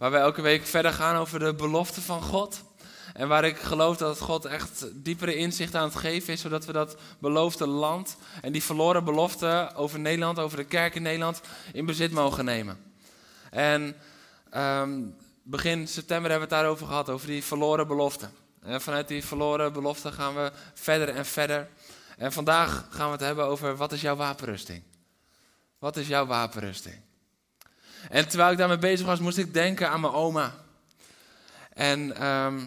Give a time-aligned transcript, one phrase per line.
[0.00, 2.62] Waar wij elke week verder gaan over de beloften van God.
[3.12, 6.72] En waar ik geloof dat God echt diepere inzicht aan het geven is, zodat we
[6.72, 11.40] dat beloofde land en die verloren beloften over Nederland, over de kerk in Nederland,
[11.72, 12.92] in bezit mogen nemen.
[13.50, 13.96] En
[14.50, 15.02] ehm,
[15.42, 18.32] begin september hebben we het daarover gehad, over die verloren beloften.
[18.62, 21.68] En vanuit die verloren beloften gaan we verder en verder.
[22.16, 24.82] En vandaag gaan we het hebben over wat is jouw wapenrusting?
[25.78, 27.08] Wat is jouw wapenrusting?
[28.08, 30.54] En terwijl ik daarmee bezig was, moest ik denken aan mijn oma.
[31.72, 32.66] En ehm,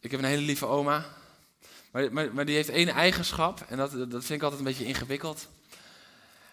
[0.00, 1.04] ik, heb een hele lieve oma.
[1.90, 3.64] Maar, maar, maar die heeft één eigenschap.
[3.68, 5.48] En dat, dat vind ik altijd een beetje ingewikkeld.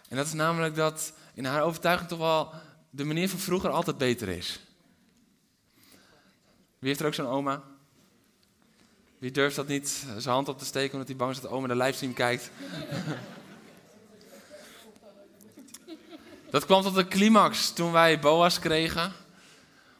[0.07, 2.53] En dat is namelijk dat in haar overtuiging toch wel
[2.89, 4.59] de manier van vroeger altijd beter is.
[6.79, 7.63] Wie heeft er ook zo'n oma?
[9.17, 11.55] Wie durft dat niet zijn hand op te steken omdat hij bang is dat de
[11.55, 12.51] oma de livestream kijkt?
[16.51, 19.11] Dat kwam tot de climax toen wij Boas kregen.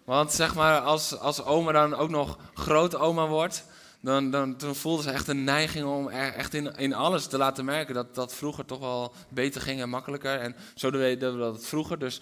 [0.04, 3.66] Want zeg maar, als, als oma dan ook nog grootoma wordt,
[4.02, 7.66] dan, dan toen voelde ze echt een neiging om echt in, in alles te laten
[7.66, 10.40] merken dat dat vroeger toch wel beter ging en makkelijker.
[10.40, 12.22] En zo deden we dat vroeger, dus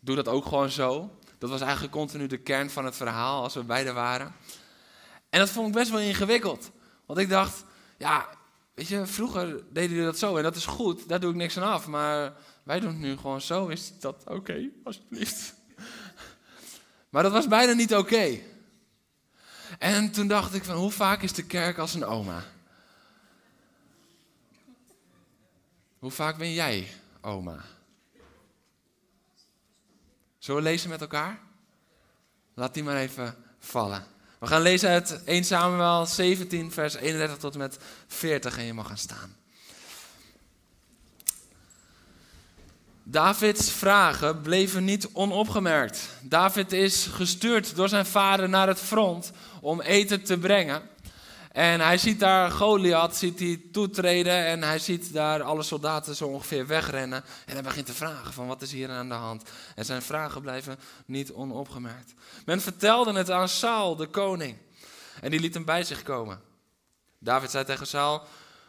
[0.00, 1.10] doe dat ook gewoon zo.
[1.38, 4.34] Dat was eigenlijk continu de kern van het verhaal als we beide waren.
[5.30, 6.70] En dat vond ik best wel ingewikkeld.
[7.06, 7.64] Want ik dacht,
[7.98, 8.28] ja,
[8.74, 11.58] weet je, vroeger deden jullie dat zo en dat is goed, daar doe ik niks
[11.58, 11.86] aan af.
[11.86, 12.32] Maar
[12.70, 15.54] wij doen het nu gewoon zo, is dat oké, alsjeblieft?
[17.10, 18.38] Maar dat was bijna niet oké.
[19.78, 22.44] En toen dacht ik van, hoe vaak is de kerk als een oma?
[25.98, 26.88] Hoe vaak ben jij
[27.20, 27.64] oma?
[30.38, 31.40] Zullen we lezen met elkaar?
[32.54, 34.06] Laat die maar even vallen.
[34.38, 38.72] We gaan lezen uit 1 Samuel 17, vers 31 tot en met 40 en je
[38.72, 39.39] mag gaan staan.
[43.10, 46.08] Davids vragen bleven niet onopgemerkt.
[46.22, 50.82] David is gestuurd door zijn vader naar het front om eten te brengen.
[51.52, 56.26] En hij ziet daar Goliath ziet hij toetreden en hij ziet daar alle soldaten zo
[56.26, 57.24] ongeveer wegrennen.
[57.46, 59.42] En hij begint te vragen van wat is hier aan de hand.
[59.74, 62.14] En zijn vragen blijven niet onopgemerkt.
[62.44, 64.56] Men vertelde het aan Saul, de koning.
[65.20, 66.40] En die liet hem bij zich komen.
[67.18, 68.22] David zei tegen Saul,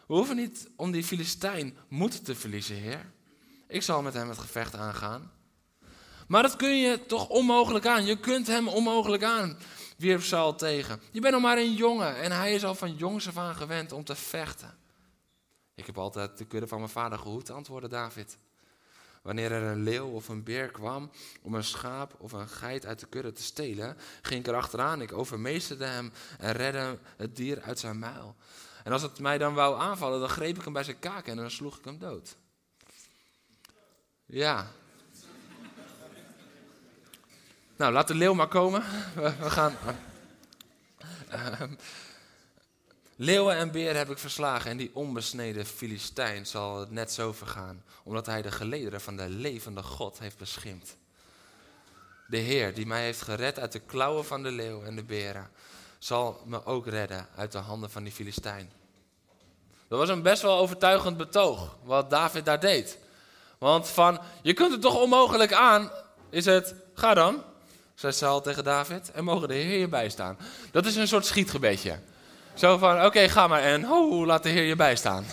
[0.07, 3.05] we hoeven niet om die Filistijn moed te verliezen, heer.
[3.71, 5.31] Ik zal met hem het gevecht aangaan.
[6.27, 8.05] Maar dat kun je toch onmogelijk aan.
[8.05, 9.57] Je kunt hem onmogelijk aan,
[9.97, 11.01] wierp Saul tegen.
[11.11, 13.91] Je bent nog maar een jongen en hij is al van jongs af aan gewend
[13.91, 14.77] om te vechten.
[15.75, 18.37] Ik heb altijd de kudde van mijn vader gehoed, antwoordde David.
[19.21, 21.11] Wanneer er een leeuw of een beer kwam
[21.41, 25.01] om een schaap of een geit uit de kudde te stelen, ging ik erachteraan.
[25.01, 28.35] Ik overmeesterde hem en redde het dier uit zijn muil.
[28.83, 31.37] En als het mij dan wou aanvallen, dan greep ik hem bij zijn kaken en
[31.37, 32.35] dan sloeg ik hem dood.
[34.31, 34.67] Ja.
[37.75, 38.83] Nou, laat de leeuw maar komen.
[39.15, 39.75] We, gaan.
[41.33, 41.61] Uh,
[43.15, 47.83] leeuwen en beren heb ik verslagen en die onbesneden Filistijn zal het net zo vergaan,
[48.03, 50.97] omdat hij de gelederen van de levende God heeft beschimd.
[52.27, 55.51] De Heer, die mij heeft gered uit de klauwen van de leeuw en de beren,
[55.99, 58.71] zal me ook redden uit de handen van die Filistijn.
[59.87, 62.97] Dat was een best wel overtuigend betoog, wat David daar deed.
[63.61, 65.91] Want van, je kunt het toch onmogelijk aan,
[66.29, 67.43] is het, ga dan,
[67.95, 70.37] zei Saul tegen David, en mogen de Heer je bijstaan.
[70.71, 71.99] Dat is een soort schietgebedje.
[72.53, 75.25] Zo van, oké, ga maar en, ho, laat de Heer je bijstaan.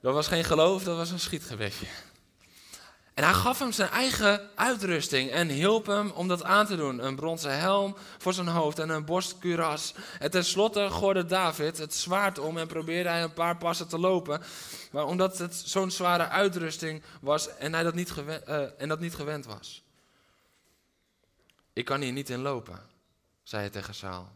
[0.00, 1.86] Dat was geen geloof, dat was een schietgebedje.
[3.16, 7.04] En hij gaf hem zijn eigen uitrusting en hielp hem om dat aan te doen.
[7.04, 9.94] Een bronzen helm voor zijn hoofd en een borstkuras.
[10.18, 14.42] En tenslotte gorde David het zwaard om en probeerde hij een paar passen te lopen.
[14.90, 19.00] Maar omdat het zo'n zware uitrusting was en hij dat niet, gewend, uh, en dat
[19.00, 19.82] niet gewend was.
[21.72, 22.80] Ik kan hier niet in lopen,
[23.42, 24.28] zei hij tegen Saul.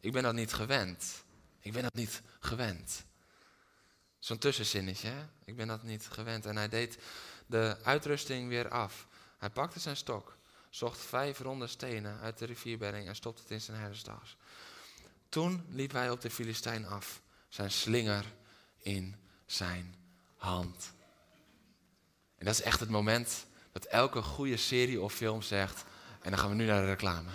[0.00, 1.24] Ik ben dat niet gewend.
[1.60, 3.04] Ik ben dat niet gewend.
[4.18, 5.26] Zo'n tussenzinnetje, hè?
[5.44, 6.46] Ik ben dat niet gewend.
[6.46, 6.98] En hij deed
[7.48, 9.06] de uitrusting weer af.
[9.38, 10.36] Hij pakte zijn stok,
[10.70, 14.36] zocht vijf ronde stenen uit de rivierbedding en stopte het in zijn herderstas.
[15.28, 18.24] Toen liep hij op de Filistijn af, zijn slinger
[18.78, 19.16] in
[19.46, 19.94] zijn
[20.36, 20.92] hand.
[22.38, 25.84] En dat is echt het moment dat elke goede serie of film zegt,
[26.22, 27.30] en dan gaan we nu naar de reclame.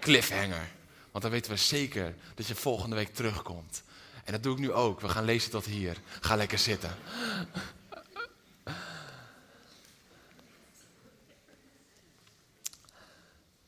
[0.00, 0.70] Cliffhanger.
[1.10, 3.82] Want dan weten we zeker dat je volgende week terugkomt.
[4.24, 5.00] En dat doe ik nu ook.
[5.00, 5.96] We gaan lezen tot hier.
[6.20, 6.96] Ga lekker zitten.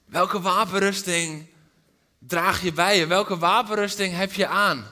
[0.08, 1.46] Welke wapenrusting
[2.19, 3.06] draag je bij je?
[3.06, 4.87] Welke wapenrusting heb je aan?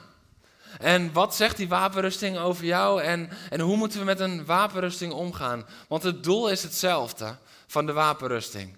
[0.79, 3.01] En wat zegt die wapenrusting over jou?
[3.01, 5.65] En, en hoe moeten we met een wapenrusting omgaan?
[5.87, 7.37] Want het doel is hetzelfde
[7.67, 8.77] van de wapenrusting.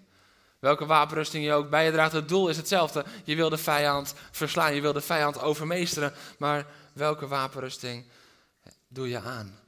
[0.59, 3.06] Welke wapenrusting je ook bij je draagt, het doel is hetzelfde.
[3.24, 6.13] Je wil de vijand verslaan, je wil de vijand overmeesteren.
[6.38, 8.06] Maar welke wapenrusting
[8.88, 9.59] doe je aan?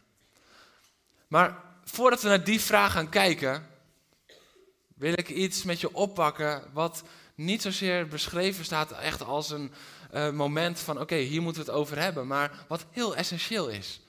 [1.28, 3.70] Maar voordat we naar die vraag gaan kijken,
[5.02, 7.04] wil ik iets met je oppakken wat
[7.36, 9.74] niet zozeer beschreven staat echt als een
[10.14, 14.02] uh, moment van oké, hier moeten we het over hebben, maar wat heel essentieel is.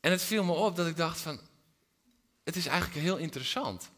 [0.00, 1.40] En het viel me op dat ik dacht van,
[2.44, 3.90] het is eigenlijk heel interessant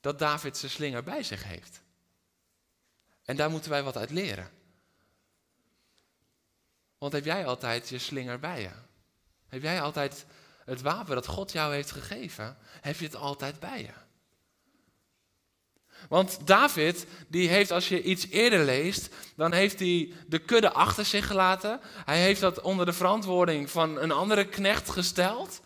[0.00, 1.80] dat David zijn slinger bij zich heeft.
[3.24, 4.50] En daar moeten wij wat uit leren.
[6.98, 8.72] Want heb jij altijd je slinger bij je?
[9.48, 10.26] Heb jij altijd
[10.64, 14.03] het wapen dat God jou heeft gegeven, heb je het altijd bij je?
[16.08, 21.04] Want David, die heeft als je iets eerder leest, dan heeft hij de kudde achter
[21.04, 21.80] zich gelaten.
[22.04, 25.60] Hij heeft dat onder de verantwoording van een andere knecht gesteld.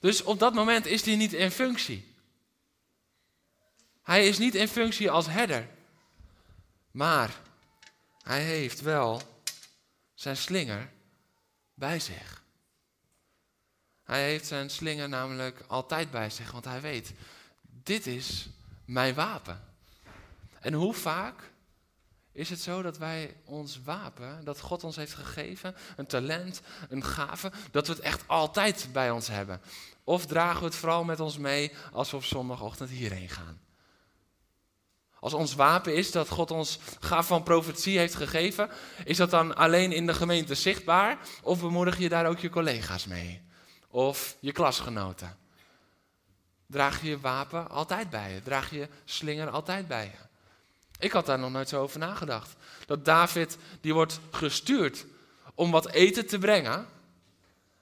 [0.00, 2.14] Dus op dat moment is hij niet in functie.
[4.02, 5.68] Hij is niet in functie als herder.
[6.90, 7.40] Maar
[8.22, 9.22] hij heeft wel
[10.14, 10.90] zijn slinger
[11.74, 12.42] bij zich.
[14.04, 17.12] Hij heeft zijn slinger namelijk altijd bij zich, want hij weet,
[17.60, 18.48] dit is
[18.84, 19.69] mijn wapen.
[20.60, 21.50] En hoe vaak
[22.32, 27.04] is het zo dat wij ons wapen, dat God ons heeft gegeven, een talent, een
[27.04, 29.60] gave, dat we het echt altijd bij ons hebben?
[30.04, 33.60] Of dragen we het vooral met ons mee als we op zondagochtend hierheen gaan?
[35.20, 38.70] Als ons wapen is dat God ons gave van profetie heeft gegeven,
[39.04, 41.18] is dat dan alleen in de gemeente zichtbaar?
[41.42, 43.42] Of bemoedig je daar ook je collega's mee?
[43.88, 45.38] Of je klasgenoten?
[46.66, 48.42] Draag je je wapen altijd bij je?
[48.42, 50.29] Draag je slinger altijd bij je?
[51.00, 52.56] Ik had daar nog nooit zo over nagedacht.
[52.86, 55.06] Dat David, die wordt gestuurd
[55.54, 56.86] om wat eten te brengen.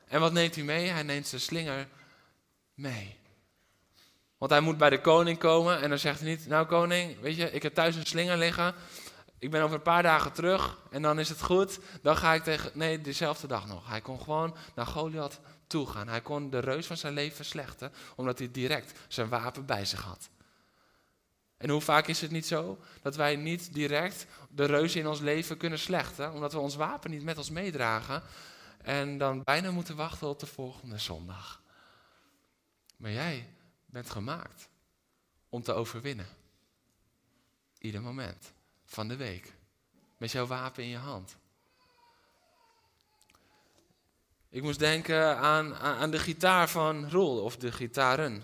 [0.07, 0.89] En wat neemt hij mee?
[0.89, 1.87] Hij neemt zijn slinger
[2.75, 3.17] mee.
[4.39, 7.37] Want hij moet bij de koning komen en dan zegt hij niet, nou koning, weet
[7.37, 8.75] je, ik heb thuis een slinger liggen.
[9.39, 11.79] Ik ben over een paar dagen terug en dan is het goed.
[12.03, 13.89] Dan ga ik tegen, nee, dezelfde dag nog.
[13.89, 16.09] Hij kon gewoon naar Goliath toe gaan.
[16.09, 20.01] Hij kon de reus van zijn leven slechten, omdat hij direct zijn wapen bij zich
[20.01, 20.29] had.
[21.59, 25.21] En hoe vaak is het niet zo dat wij niet direct de reus in ons
[25.21, 28.23] leven kunnen slechten, omdat we ons wapen niet met ons meedragen
[28.83, 31.63] en dan bijna moeten wachten op de volgende zondag.
[32.97, 33.49] Maar jij
[33.87, 34.69] bent gemaakt
[35.49, 36.27] om te overwinnen.
[37.79, 38.53] Ieder moment
[38.85, 39.55] van de week.
[40.17, 41.37] Met jouw wapen in je hand.
[44.49, 48.43] Ik moest denken aan, aan de gitaar van Roel, of de gitaren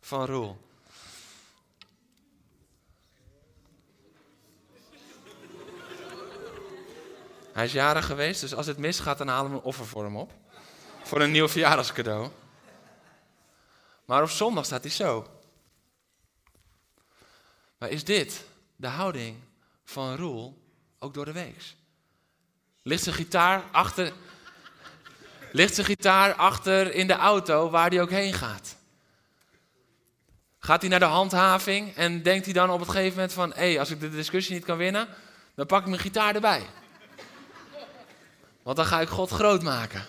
[0.00, 0.65] van Roel.
[7.56, 10.16] Hij is jarig geweest, dus als het misgaat, dan halen we een offer voor hem
[10.16, 10.32] op.
[11.02, 12.30] Voor een nieuw verjaardagscadeau.
[14.04, 15.26] Maar op zondag staat hij zo.
[17.78, 18.44] Maar is dit
[18.76, 19.36] de houding
[19.84, 20.62] van Roel
[20.98, 21.74] ook door de week?
[22.82, 24.12] Ligt zijn gitaar achter,
[25.52, 28.76] ligt zijn gitaar achter in de auto waar hij ook heen gaat?
[30.58, 33.52] Gaat hij naar de handhaving en denkt hij dan op het gegeven moment van...
[33.52, 35.08] hé, hey, als ik de discussie niet kan winnen,
[35.54, 36.66] dan pak ik mijn gitaar erbij.
[38.66, 40.04] Want dan ga ik God groot maken.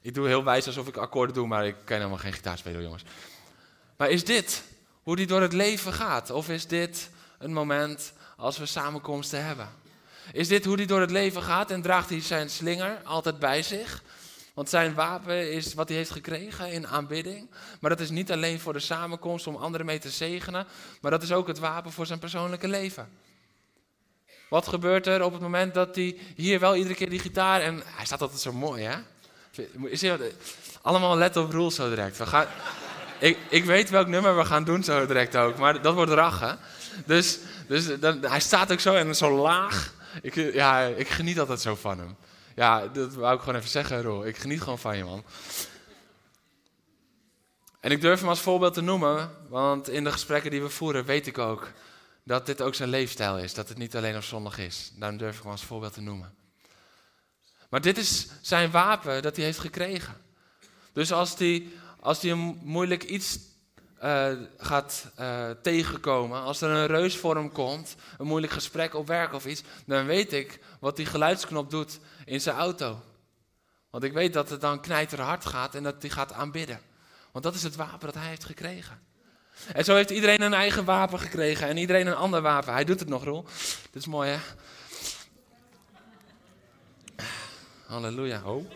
[0.00, 2.82] Ik doe heel wijs alsof ik akkoorden doe, maar ik kan helemaal geen gitaar spelen,
[2.82, 3.02] jongens.
[3.96, 4.62] Maar is dit
[5.02, 6.30] hoe die door het leven gaat?
[6.30, 9.68] Of is dit een moment als we samenkomsten hebben?
[10.32, 13.62] Is dit hoe die door het leven gaat en draagt hij zijn slinger altijd bij
[13.62, 14.02] zich?
[14.54, 17.50] Want zijn wapen is wat hij heeft gekregen in aanbidding.
[17.80, 20.66] Maar dat is niet alleen voor de samenkomst om anderen mee te zegenen,
[21.00, 23.08] maar dat is ook het wapen voor zijn persoonlijke leven.
[24.48, 27.82] Wat gebeurt er op het moment dat hij hier wel iedere keer die gitaar en
[27.84, 28.96] hij staat altijd zo mooi, hè?
[29.88, 30.04] Is
[30.82, 32.16] allemaal let op rules zo direct.
[32.16, 32.46] We gaan,
[33.18, 36.58] ik, ik weet welk nummer we gaan doen zo direct ook, maar dat wordt rachen.
[37.06, 37.38] Dus,
[37.68, 39.94] dus dan, hij staat ook zo en zo laag.
[40.22, 42.16] Ik, ja, ik geniet altijd zo van hem.
[42.54, 44.26] Ja, dat wou ik gewoon even zeggen, Roel.
[44.26, 45.24] Ik geniet gewoon van je, man.
[47.80, 51.04] En ik durf hem als voorbeeld te noemen, want in de gesprekken die we voeren
[51.04, 51.68] weet ik ook
[52.26, 53.54] dat dit ook zijn leefstijl is.
[53.54, 54.92] Dat het niet alleen op zondag is.
[54.94, 56.34] Daarom durf ik hem als voorbeeld te noemen.
[57.70, 60.16] Maar dit is zijn wapen dat hij heeft gekregen.
[60.92, 61.66] Dus als hij,
[62.00, 63.38] als hij een moeilijk iets
[64.02, 69.06] uh, gaat uh, tegenkomen, als er een reus voor hem komt, een moeilijk gesprek op
[69.06, 73.02] werk of iets, dan weet ik wat die geluidsknop doet in zijn auto.
[73.90, 76.80] Want ik weet dat het dan knijterhard gaat en dat hij gaat aanbidden.
[77.32, 79.00] Want dat is het wapen dat hij heeft gekregen.
[79.72, 82.72] En zo heeft iedereen een eigen wapen gekregen en iedereen een ander wapen.
[82.72, 83.44] Hij doet het nog, Roel.
[83.90, 84.38] Dit is mooi, hè?
[87.86, 88.42] Halleluja.
[88.44, 88.70] Oh.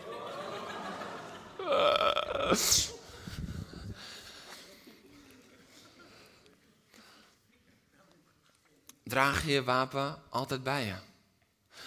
[9.03, 10.93] Draag je wapen altijd bij je.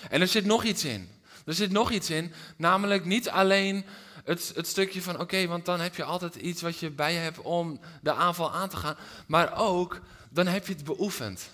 [0.08, 1.22] En er zit nog iets in.
[1.46, 3.84] Er zit nog iets in, namelijk niet alleen
[4.24, 7.18] het, het stukje van oké, want dan heb je altijd iets wat je bij je
[7.18, 10.00] hebt om de aanval aan te gaan, maar ook
[10.30, 11.50] dan heb je het beoefend.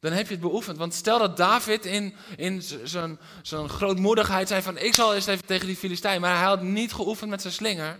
[0.00, 0.78] Dan heb je het beoefend.
[0.78, 2.62] Want stel dat David in, in
[3.42, 6.92] zijn grootmoedigheid zei van ik zal eens even tegen die Filistijn, maar hij had niet
[6.92, 7.98] geoefend met zijn slinger.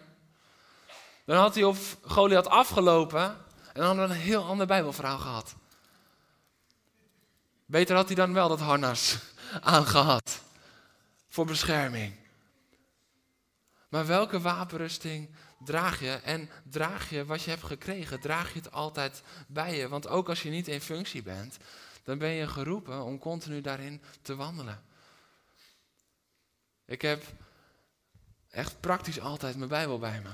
[1.24, 3.36] Dan had hij op Goliath afgelopen en
[3.72, 5.54] dan hadden we een heel ander Bijbelverhaal gehad.
[7.66, 9.18] Beter had hij dan wel dat harnas
[9.60, 10.40] aangehad
[11.28, 12.23] voor bescherming.
[13.94, 15.30] Maar welke wapenrusting
[15.64, 16.10] draag je?
[16.10, 18.20] En draag je wat je hebt gekregen?
[18.20, 19.88] Draag je het altijd bij je?
[19.88, 21.56] Want ook als je niet in functie bent,
[22.02, 24.82] dan ben je geroepen om continu daarin te wandelen.
[26.84, 27.24] Ik heb
[28.50, 30.30] echt praktisch altijd mijn Bijbel bij me.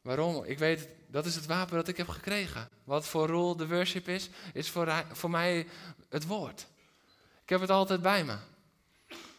[0.00, 0.44] Waarom?
[0.44, 2.68] Ik weet, dat is het wapen dat ik heb gekregen.
[2.84, 5.66] Wat voor rol de worship is, is voor, voor mij
[6.08, 6.66] het woord.
[7.42, 8.36] Ik heb het altijd bij me.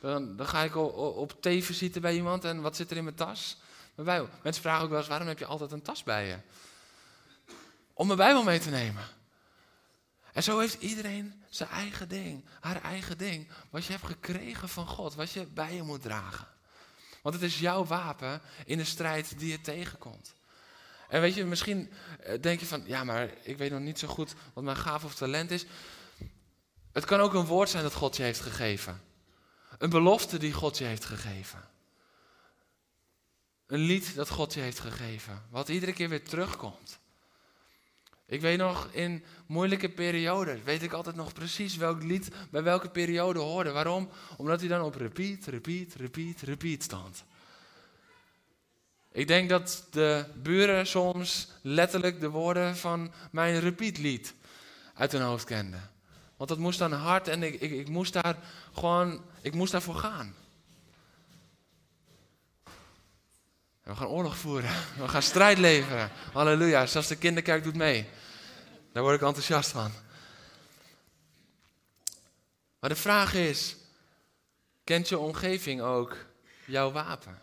[0.08, 3.04] Dan, dan ga ik op, op teven zitten bij iemand en wat zit er in
[3.04, 3.58] mijn tas?
[3.96, 4.30] Mijn Bijbel.
[4.44, 6.38] Mensen vragen ook wel eens, waarom heb je altijd een tas bij je?
[7.94, 9.04] Om mijn Bijbel mee te nemen.
[10.34, 13.48] En zo heeft iedereen zijn eigen ding, haar eigen ding.
[13.70, 16.48] Wat je hebt gekregen van God, wat je bij je moet dragen.
[17.22, 20.34] Want het is jouw wapen in de strijd die je tegenkomt.
[21.10, 24.08] En weet je, misschien eh, denk je van, ja, maar ik weet nog niet zo
[24.08, 25.66] goed wat mijn gaaf of talent is.
[26.92, 29.07] Het kan ook een woord zijn dat God je heeft gegeven.
[29.78, 31.64] Een belofte die God je heeft gegeven.
[33.68, 37.00] Een lied dat God je heeft gegeven, wat iedere keer weer terugkomt.
[38.26, 42.90] Ik weet nog, in moeilijke perioden weet ik altijd nog precies welk lied bij welke
[42.90, 43.72] periode hoorde.
[43.72, 44.10] Waarom?
[44.38, 47.24] Omdat hij dan op repeat, repeat, repeat, repeat stond.
[49.12, 54.34] Ik denk dat de buren soms letterlijk de woorden van mijn repeatlied
[54.94, 55.92] uit hun hoofd kenden.
[56.38, 58.38] Want dat moest dan hard en ik, ik, ik moest daar
[58.74, 60.36] gewoon, ik moest daarvoor gaan.
[63.88, 64.72] we gaan oorlog voeren.
[64.98, 66.10] We gaan strijd leveren.
[66.34, 66.86] Halleluja.
[66.86, 68.10] Zelfs de kinderkerk doet mee.
[68.92, 69.92] Daar word ik enthousiast van.
[72.80, 73.76] Maar de vraag is:
[74.84, 76.18] kent je omgeving ook
[76.66, 77.42] jouw wapen?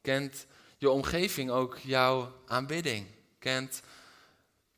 [0.00, 0.46] Kent
[0.78, 3.06] je omgeving ook jouw aanbidding?
[3.38, 3.82] Kent,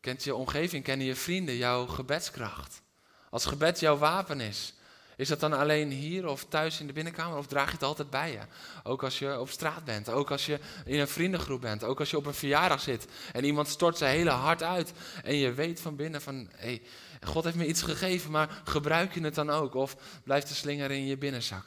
[0.01, 2.83] kent je omgeving, kennen je vrienden jouw gebedskracht?
[3.31, 4.75] Als gebed jouw wapen is,
[5.17, 8.11] is dat dan alleen hier of thuis in de binnenkamer of draag je het altijd
[8.11, 8.41] bij je?
[8.83, 12.11] Ook als je op straat bent, ook als je in een vriendengroep bent, ook als
[12.11, 15.81] je op een verjaardag zit en iemand stort zijn hele hart uit en je weet
[15.81, 16.83] van binnen van, hé, hey,
[17.21, 19.75] God heeft me iets gegeven, maar gebruik je het dan ook?
[19.75, 21.67] Of blijft de slinger in je binnenzak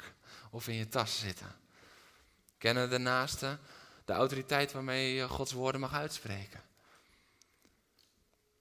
[0.49, 1.55] of in je tas zitten?
[2.57, 3.57] Kennen de naaste
[4.05, 6.61] de autoriteit waarmee je Gods woorden mag uitspreken?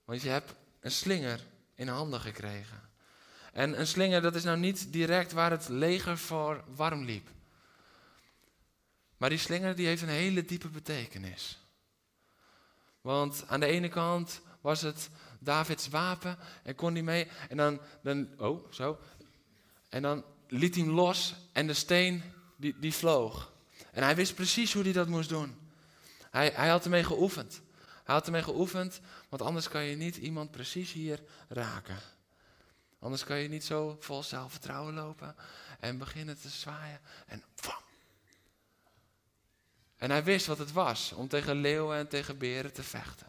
[0.05, 1.39] Want je hebt een slinger
[1.75, 2.92] in handen gekregen.
[3.53, 7.27] En een slinger, dat is nou niet direct waar het leger voor warm liep.
[9.17, 11.59] Maar die slinger die heeft een hele diepe betekenis.
[13.01, 17.27] Want aan de ene kant was het Davids wapen en kon hij mee.
[17.49, 18.99] En dan, dan oh, zo.
[19.89, 22.23] En dan liet hij hem los en de steen
[22.55, 23.51] die, die vloog.
[23.91, 25.55] En hij wist precies hoe hij dat moest doen.
[26.31, 27.61] Hij, hij had ermee geoefend.
[28.03, 31.97] Hij had ermee geoefend, want anders kan je niet iemand precies hier raken.
[33.03, 35.35] Anders kan je niet zo vol zelfvertrouwen lopen
[35.79, 37.81] en beginnen te zwaaien en bam.
[39.97, 43.27] En hij wist wat het was om tegen leeuwen en tegen beren te vechten.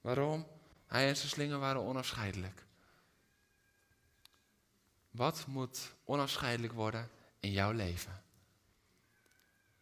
[0.00, 0.46] Waarom?
[0.86, 2.64] Hij en zijn slinger waren onafscheidelijk.
[5.10, 8.22] Wat moet onafscheidelijk worden in jouw leven?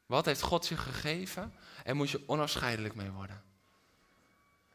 [0.06, 3.42] Wat heeft God je gegeven en moet je onafscheidelijk mee worden?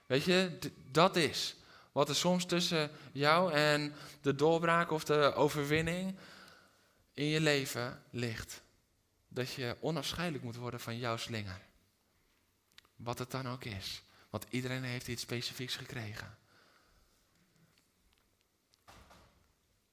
[0.06, 0.60] Weet je,
[0.92, 1.56] dat is
[1.98, 6.16] wat er soms tussen jou en de doorbraak of de overwinning
[7.14, 8.62] in je leven ligt.
[9.28, 11.62] Dat je onafscheidelijk moet worden van jouw slinger.
[12.96, 14.04] Wat het dan ook is.
[14.30, 16.38] Want iedereen heeft iets specifieks gekregen.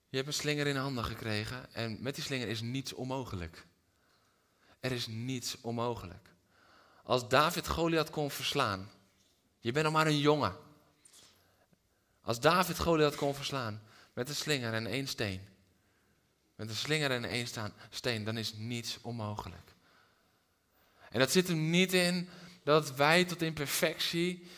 [0.09, 3.67] Je hebt een slinger in handen gekregen en met die slinger is niets onmogelijk.
[4.81, 6.29] Er is niets onmogelijk.
[7.03, 8.91] als David Goliath kon verslaan.
[9.61, 10.64] Je bent nog maar een jongen.
[12.25, 15.41] Als David Goliath kon verslaan met een slinger en één steen.
[16.57, 17.47] Met een slinger en één
[17.91, 19.75] steen, dan is niets onmogelijk.
[21.11, 22.29] En dat zit hem niet in
[22.63, 24.51] dat wij tot in perfectie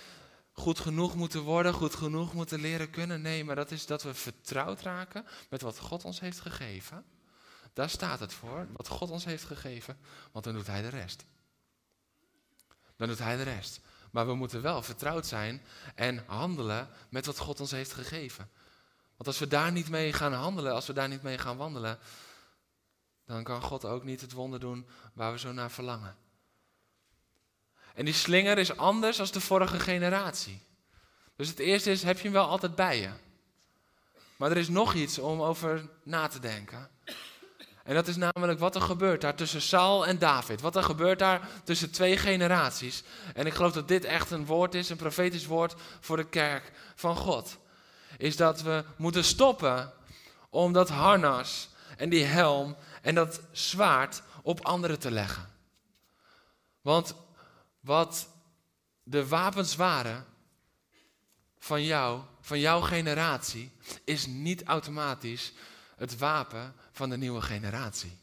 [0.52, 3.22] goed genoeg moeten worden, goed genoeg moeten leren kunnen.
[3.22, 7.04] Nee, maar dat is dat we vertrouwd raken met wat God ons heeft gegeven.
[7.72, 9.98] Daar staat het voor, wat God ons heeft gegeven,
[10.32, 11.24] want dan doet Hij de rest.
[12.96, 13.80] Dan doet Hij de rest.
[14.10, 15.62] Maar we moeten wel vertrouwd zijn
[15.94, 18.50] en handelen met wat God ons heeft gegeven.
[19.16, 21.98] Want als we daar niet mee gaan handelen, als we daar niet mee gaan wandelen,
[23.26, 26.16] dan kan God ook niet het wonder doen waar we zo naar verlangen.
[27.94, 30.62] En die slinger is anders dan de vorige generatie.
[31.36, 33.10] Dus het eerste is, heb je hem wel altijd bij je?
[34.36, 36.90] Maar er is nog iets om over na te denken.
[37.86, 40.60] En dat is namelijk wat er gebeurt daar tussen Saul en David.
[40.60, 43.02] Wat er gebeurt daar tussen twee generaties.
[43.34, 46.72] En ik geloof dat dit echt een woord is, een profetisch woord voor de kerk
[46.94, 47.58] van God.
[48.16, 49.92] Is dat we moeten stoppen
[50.50, 55.48] om dat harnas en die helm en dat zwaard op anderen te leggen.
[56.80, 57.14] Want
[57.80, 58.28] wat
[59.02, 60.26] de wapens waren
[61.58, 63.72] van jou, van jouw generatie,
[64.04, 65.52] is niet automatisch
[65.96, 68.18] het wapen van de nieuwe generatie.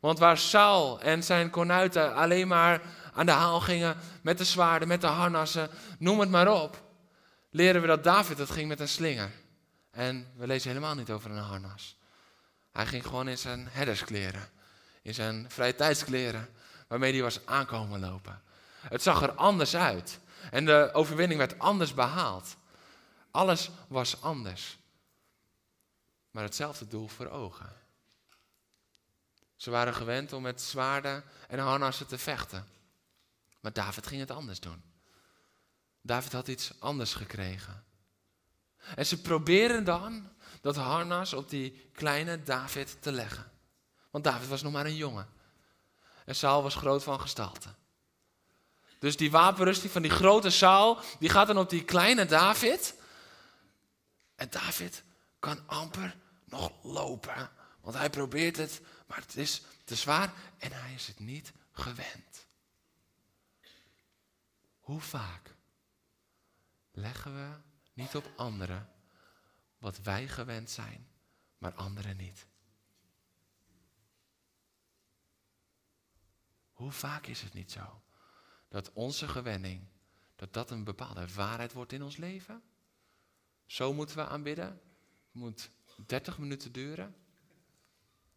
[0.00, 4.88] Want waar Saul en zijn konuiten alleen maar aan de haal gingen met de zwaarden,
[4.88, 6.82] met de harnassen, noem het maar op,
[7.50, 9.30] leren we dat David het ging met een slinger.
[9.90, 11.96] En we lezen helemaal niet over een harnas.
[12.72, 14.48] Hij ging gewoon in zijn herderskleren,
[15.02, 16.48] in zijn vrije tijdskleren,
[16.88, 18.42] waarmee hij was aankomen lopen.
[18.88, 20.18] Het zag er anders uit.
[20.50, 22.56] En de overwinning werd anders behaald.
[23.30, 24.78] Alles was anders.
[26.34, 27.72] Maar hetzelfde doel voor ogen.
[29.56, 32.68] Ze waren gewend om met zwaarden en harnassen te vechten.
[33.60, 34.82] Maar David ging het anders doen.
[36.00, 37.84] David had iets anders gekregen.
[38.94, 40.30] En ze proberen dan
[40.60, 43.50] dat harnas op die kleine David te leggen.
[44.10, 45.28] Want David was nog maar een jongen.
[46.24, 47.68] En Saul was groot van gestalte.
[48.98, 52.94] Dus die wapenrusting van die grote Saul, die gaat dan op die kleine David.
[54.34, 55.02] En David
[55.38, 56.22] kan amper
[56.54, 57.50] nog lopen.
[57.80, 62.46] Want hij probeert het, maar het is te zwaar en hij is het niet gewend.
[64.78, 65.54] Hoe vaak
[66.90, 67.56] leggen we
[67.92, 68.92] niet op anderen
[69.78, 71.08] wat wij gewend zijn,
[71.58, 72.46] maar anderen niet?
[76.72, 78.02] Hoe vaak is het niet zo
[78.68, 79.88] dat onze gewenning,
[80.36, 82.62] dat dat een bepaalde waarheid wordt in ons leven?
[83.66, 84.80] Zo moeten we aanbidden.
[85.30, 87.16] Moet 30 minuten duren.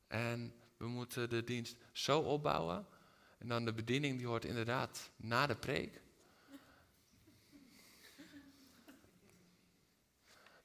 [0.07, 2.87] En we moeten de dienst zo opbouwen.
[3.37, 6.01] En dan de bediening die hoort inderdaad na de preek.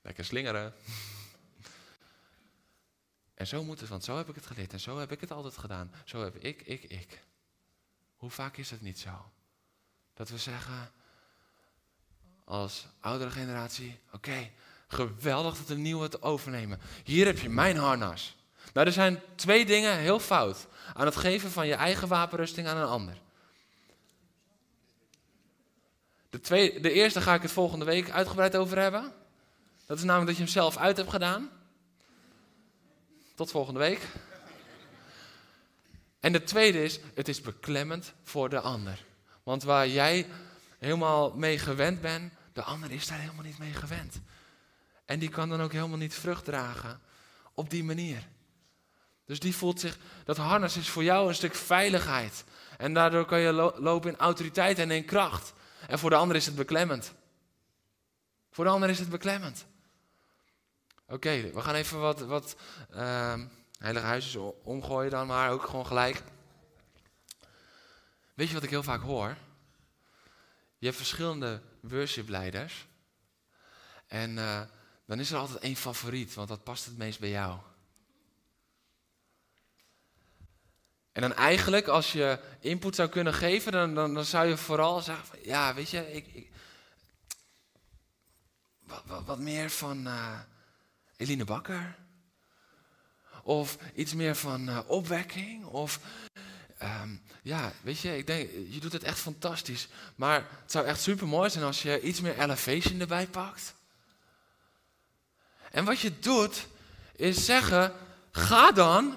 [0.02, 0.74] Lekker slingeren.
[3.34, 5.30] En zo moet het, want zo heb ik het geleerd en zo heb ik het
[5.30, 5.92] altijd gedaan.
[6.04, 7.24] Zo heb ik, ik, ik.
[8.16, 9.32] Hoe vaak is het niet zo?
[10.14, 10.92] Dat we zeggen
[12.44, 14.50] als oudere generatie, oké,
[14.92, 16.80] geweldig dat de nieuwe het overnemen.
[17.04, 18.36] Hier heb je mijn harnas.
[18.72, 22.76] Nou, er zijn twee dingen heel fout aan het geven van je eigen wapenrusting aan
[22.76, 23.20] een ander.
[26.30, 29.12] De, twee, de eerste ga ik het volgende week uitgebreid over hebben.
[29.86, 31.50] Dat is namelijk dat je hem zelf uit hebt gedaan.
[33.34, 34.00] Tot volgende week.
[36.20, 39.04] En de tweede is, het is beklemmend voor de ander.
[39.42, 40.26] Want waar jij
[40.78, 44.20] helemaal mee gewend bent, de ander is daar helemaal niet mee gewend.
[45.04, 47.00] En die kan dan ook helemaal niet vrucht dragen
[47.54, 48.28] op die manier.
[49.24, 52.44] Dus die voelt zich, dat harnas is voor jou een stuk veiligheid.
[52.78, 55.52] En daardoor kan je lopen in autoriteit en in kracht.
[55.86, 57.12] En voor de ander is het beklemmend.
[58.50, 59.66] Voor de ander is het beklemmend.
[61.06, 62.56] Oké, we gaan even wat, wat
[62.94, 63.34] uh,
[63.78, 66.22] heilige huisjes omgooien dan, maar ook gewoon gelijk.
[68.34, 69.36] Weet je wat ik heel vaak hoor?
[70.78, 72.86] Je hebt verschillende worshipleiders.
[74.06, 74.60] En uh,
[75.12, 77.58] dan is er altijd één favoriet, want dat past het meest bij jou.
[81.12, 85.26] En dan eigenlijk, als je input zou kunnen geven, dan, dan, zou je vooral zeggen:
[85.26, 86.50] van, Ja, weet je, ik,
[88.80, 90.40] wat, wat, meer van uh,
[91.16, 91.98] Eline Bakker.
[93.42, 95.64] Of iets meer van uh, opwekking.
[95.64, 96.00] Of
[96.82, 99.88] um, ja, weet je, ik denk, je doet het echt fantastisch.
[100.14, 103.74] Maar het zou echt super mooi zijn als je iets meer elevation erbij pakt.
[105.72, 106.66] En wat je doet,
[107.16, 107.92] is zeggen:
[108.30, 109.14] ga dan,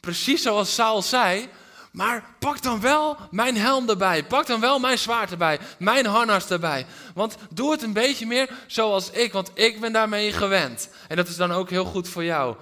[0.00, 1.48] precies zoals Saul zei,
[1.92, 4.26] Maar pak dan wel mijn helm erbij.
[4.26, 5.60] Pak dan wel mijn zwaard erbij.
[5.78, 6.86] Mijn harnas erbij.
[7.14, 10.90] Want doe het een beetje meer zoals ik, want ik ben daarmee gewend.
[11.08, 12.56] En dat is dan ook heel goed voor jou.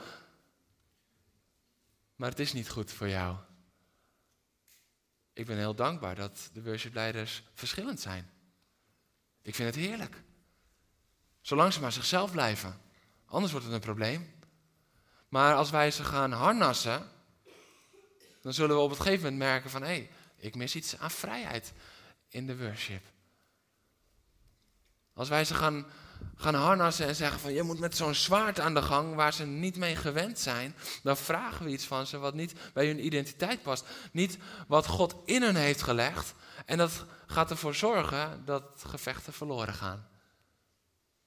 [2.16, 3.36] Maar het is niet goed voor jou.
[5.32, 8.30] Ik ben heel dankbaar dat de worshipleiders verschillend zijn.
[9.42, 10.22] Ik vind het heerlijk.
[11.40, 12.85] Zolang ze maar zichzelf blijven.
[13.26, 14.34] Anders wordt het een probleem.
[15.28, 17.10] Maar als wij ze gaan harnassen,
[18.42, 21.10] dan zullen we op het gegeven moment merken van hé, hey, ik mis iets aan
[21.10, 21.72] vrijheid
[22.28, 23.02] in de worship.
[25.14, 25.86] Als wij ze gaan,
[26.36, 29.44] gaan harnassen en zeggen van je moet met zo'n zwaard aan de gang waar ze
[29.46, 33.62] niet mee gewend zijn, dan vragen we iets van ze wat niet bij hun identiteit
[33.62, 33.86] past.
[34.12, 36.34] Niet wat God in hun heeft gelegd.
[36.66, 40.08] En dat gaat ervoor zorgen dat gevechten verloren gaan.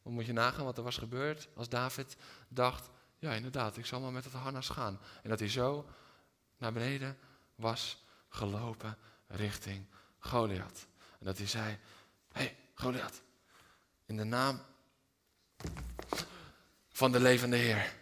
[0.09, 2.15] Dan moet je nagaan wat er was gebeurd als David
[2.47, 4.99] dacht, ja inderdaad, ik zal maar met het harnas gaan.
[5.23, 5.89] En dat hij zo
[6.57, 7.17] naar beneden
[7.55, 9.85] was gelopen richting
[10.19, 10.87] Goliath.
[11.19, 11.77] En dat hij zei,
[12.31, 13.21] hé hey, Goliath,
[14.05, 14.61] in de naam
[16.91, 17.93] van de levende Heer,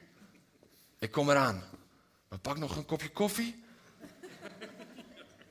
[1.00, 1.63] ik kom eraan.
[2.28, 3.63] Maar pak nog een kopje koffie,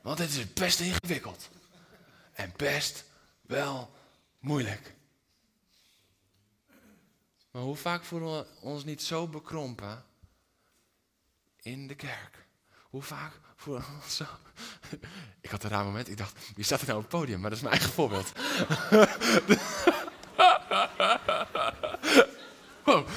[0.02, 1.48] want het is best ingewikkeld.
[2.32, 3.04] En best
[3.42, 3.96] wel
[4.38, 4.95] moeilijk.
[7.56, 10.04] Maar hoe vaak voelen we ons niet zo bekrompen
[11.62, 12.46] in de kerk?
[12.82, 14.24] Hoe vaak voelen we ons zo...
[15.40, 17.40] Ik had een raar moment, ik dacht, wie staat er nou op het podium?
[17.40, 18.32] Maar dat is mijn eigen voorbeeld.
[22.84, 23.08] Wow.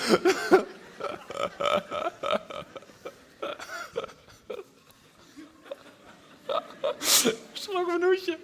[7.54, 8.39] Slok mijn hoedje.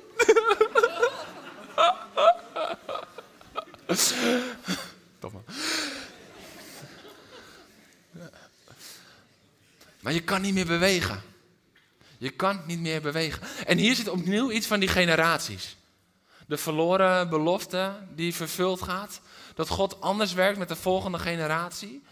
[5.19, 5.43] Top man.
[10.05, 11.21] Maar je kan niet meer bewegen.
[12.17, 13.41] Je kan niet meer bewegen.
[13.65, 15.77] En hier zit opnieuw iets van die generaties.
[16.47, 19.21] De verloren belofte die vervuld gaat.
[19.55, 22.03] Dat God anders werkt met de volgende generatie.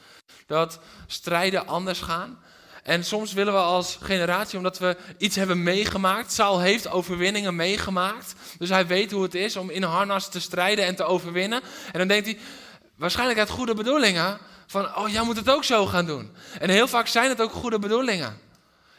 [0.46, 2.40] Dat strijden anders gaan.
[2.84, 6.32] En soms willen we als generatie, omdat we iets hebben meegemaakt.
[6.32, 8.34] Saul heeft overwinningen meegemaakt.
[8.58, 11.62] Dus hij weet hoe het is om in harnas te strijden en te overwinnen.
[11.92, 12.38] En dan denkt hij,
[12.96, 14.40] waarschijnlijk uit goede bedoelingen.
[14.68, 16.32] Van, oh, jij moet het ook zo gaan doen.
[16.60, 18.42] En heel vaak zijn het ook goede bedoelingen.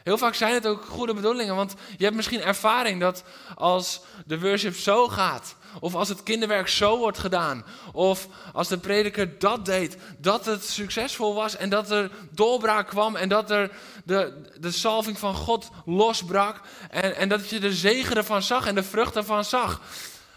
[0.05, 3.23] Heel vaak zijn het ook goede bedoelingen, want je hebt misschien ervaring dat
[3.55, 8.77] als de worship zo gaat, of als het kinderwerk zo wordt gedaan, of als de
[8.77, 13.71] prediker dat deed, dat het succesvol was en dat er doorbraak kwam en dat er
[14.03, 18.75] de, de salving van God losbrak en, en dat je de zegen ervan zag en
[18.75, 19.81] de vruchten ervan zag.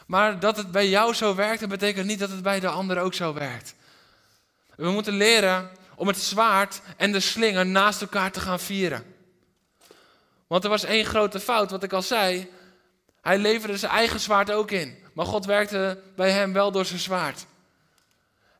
[0.07, 2.99] Maar dat het bij jou zo werkt, dat betekent niet dat het bij de ander
[2.99, 3.75] ook zo werkt.
[4.79, 9.14] We moeten leren om het zwaard en de slinger naast elkaar te gaan vieren.
[10.47, 12.51] Want er was één grote fout, wat ik al zei.
[13.21, 14.99] Hij leverde zijn eigen zwaard ook in.
[15.12, 17.47] Maar God werkte bij hem wel door zijn zwaard.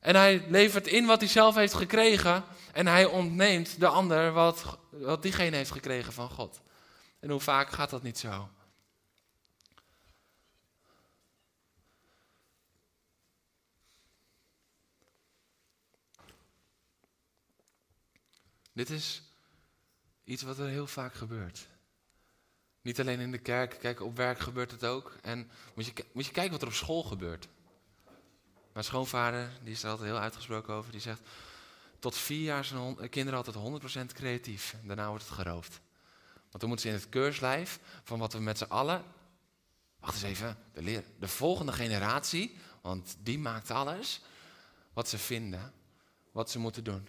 [0.00, 2.44] En hij levert in wat hij zelf heeft gekregen.
[2.72, 6.61] En hij ontneemt de ander wat, wat diegene heeft gekregen van God.
[7.20, 8.48] En hoe vaak gaat dat niet zo?
[18.78, 19.22] Dit is
[20.24, 21.68] iets wat er heel vaak gebeurt.
[22.80, 25.16] Niet alleen in de kerk, kijk, op werk gebeurt het ook.
[25.22, 27.48] En moet je, moet je kijken wat er op school gebeurt.
[28.72, 31.20] Mijn schoonvader, die is er altijd heel uitgesproken over, die zegt...
[31.98, 34.76] Tot vier jaar zijn kinderen altijd 100% creatief.
[34.84, 35.80] Daarna wordt het geroofd.
[36.34, 39.04] Want dan moeten ze in het keurslijf van wat we met z'n allen...
[40.00, 44.20] Wacht eens even, de, leer, de volgende generatie, want die maakt alles...
[44.92, 45.72] Wat ze vinden,
[46.32, 47.08] wat ze moeten doen.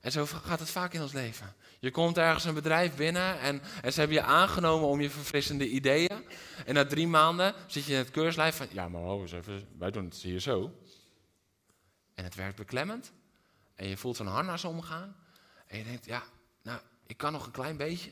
[0.00, 1.54] En zo gaat het vaak in ons leven.
[1.78, 6.24] Je komt ergens een bedrijf binnen en, ze hebben je aangenomen om je verfrissende ideeën.
[6.66, 9.68] En na drie maanden zit je in het keurslijf van, ja maar hou eens even,
[9.78, 10.74] wij doen het hier zo.
[12.14, 13.12] En het werkt beklemmend.
[13.74, 15.16] En je voelt zo'n harnas omgaan.
[15.66, 16.22] En je denkt, ja,
[16.62, 18.10] nou, ik kan nog een klein beetje.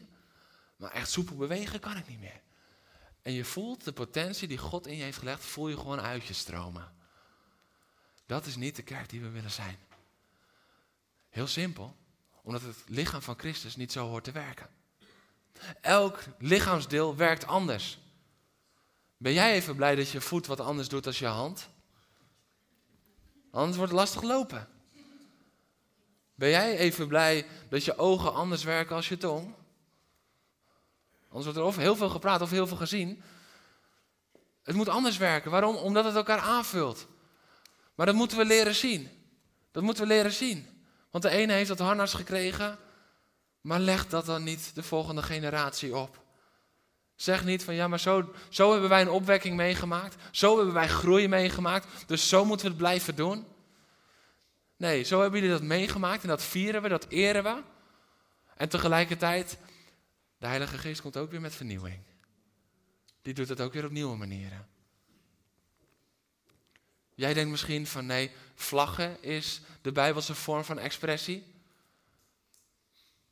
[0.77, 2.41] Maar echt soepel bewegen kan ik niet meer.
[3.23, 6.25] En je voelt de potentie die God in je heeft gelegd, voel je gewoon uit
[6.25, 6.93] je stromen.
[8.27, 9.79] Dat is niet de kerk die we willen zijn.
[11.39, 11.97] Heel simpel,
[12.43, 14.69] omdat het lichaam van Christus niet zo hoort te werken.
[15.81, 17.99] Elk lichaamsdeel werkt anders.
[19.17, 21.69] Ben jij even blij dat je voet wat anders doet als je hand?
[23.51, 24.69] Anders wordt het lastig lopen.
[26.35, 29.55] Ben jij even blij dat je ogen anders werken als je tong?
[31.29, 33.23] Anders wordt er of heel veel gepraat of heel veel gezien.
[34.63, 35.51] Het moet anders werken.
[35.51, 35.77] Waarom?
[35.77, 37.07] Omdat het elkaar aanvult.
[37.95, 39.09] Maar dat moeten we leren zien.
[39.71, 40.77] Dat moeten we leren zien.
[41.11, 42.79] Want de ene heeft dat harnas gekregen
[43.61, 46.27] Maar leg dat dan niet de volgende generatie op.
[47.15, 50.17] Zeg niet van ja, maar zo, zo hebben wij een opwekking meegemaakt.
[50.31, 51.87] Zo hebben wij groei meegemaakt.
[52.07, 53.47] Dus zo moeten we het blijven doen.
[54.77, 57.63] Nee, zo hebben jullie dat meegemaakt en dat vieren we, dat eren we.
[58.57, 59.59] En tegelijkertijd,
[60.39, 62.03] de Heilige Geest komt ook weer met vernieuwing.
[63.23, 64.67] Die doet het ook weer op nieuwe manieren.
[67.19, 71.55] Jij denkt misschien van nee, vlaggen is de Bijbelse vorm van expressie.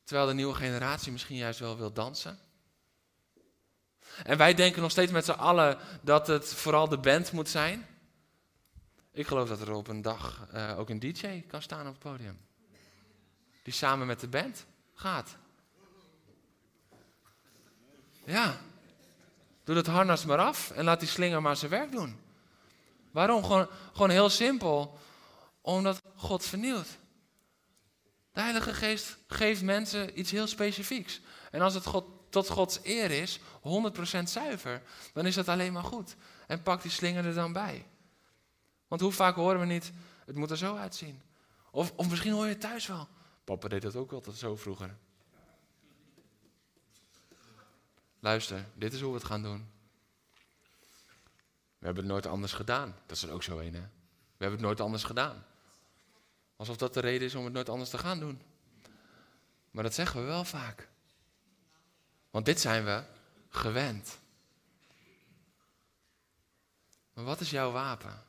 [0.04, 2.38] Terwijl de nieuwe generatie misschien juist wel wil dansen.
[4.24, 7.86] En wij denken nog steeds met z'n allen dat het vooral de band moet zijn.
[9.12, 12.02] Ik geloof dat er op een dag uh, ook een DJ kan staan op het
[12.02, 12.40] podium.
[13.62, 15.36] Die samen met de band gaat.
[18.24, 18.60] Ja.
[19.64, 22.24] Doe dat harnas maar af en laat die slinger maar zijn werk doen.
[23.16, 23.44] Waarom?
[23.44, 24.98] Gewoon, gewoon heel simpel.
[25.60, 26.98] Omdat God vernieuwt.
[28.32, 31.20] De Heilige Geest geeft mensen iets heel specifieks.
[31.50, 33.42] En als het God, tot Gods eer is, 100%
[34.22, 36.16] zuiver, dan is dat alleen maar goed.
[36.46, 37.86] En pak die slinger er dan bij.
[38.88, 39.92] Want hoe vaak horen we niet,
[40.26, 41.22] het moet er zo uitzien.
[41.70, 43.08] Of, of misschien hoor je het thuis wel.
[43.44, 44.96] Papa deed dat ook altijd zo vroeger.
[48.20, 49.75] Luister, dit is hoe we het gaan doen.
[51.78, 52.96] We hebben het nooit anders gedaan.
[53.06, 53.80] Dat is er ook zo een, hè?
[53.80, 55.44] We hebben het nooit anders gedaan.
[56.56, 58.40] Alsof dat de reden is om het nooit anders te gaan doen.
[59.70, 60.88] Maar dat zeggen we wel vaak.
[62.30, 63.02] Want dit zijn we
[63.48, 64.18] gewend.
[67.12, 68.22] Maar wat is jouw wapen?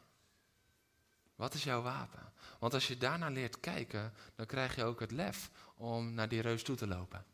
[1.36, 2.31] Wat is jouw wapen?
[2.60, 6.41] Want als je daarna leert kijken, dan krijg je ook het lef om naar die
[6.41, 7.25] reus toe te lopen.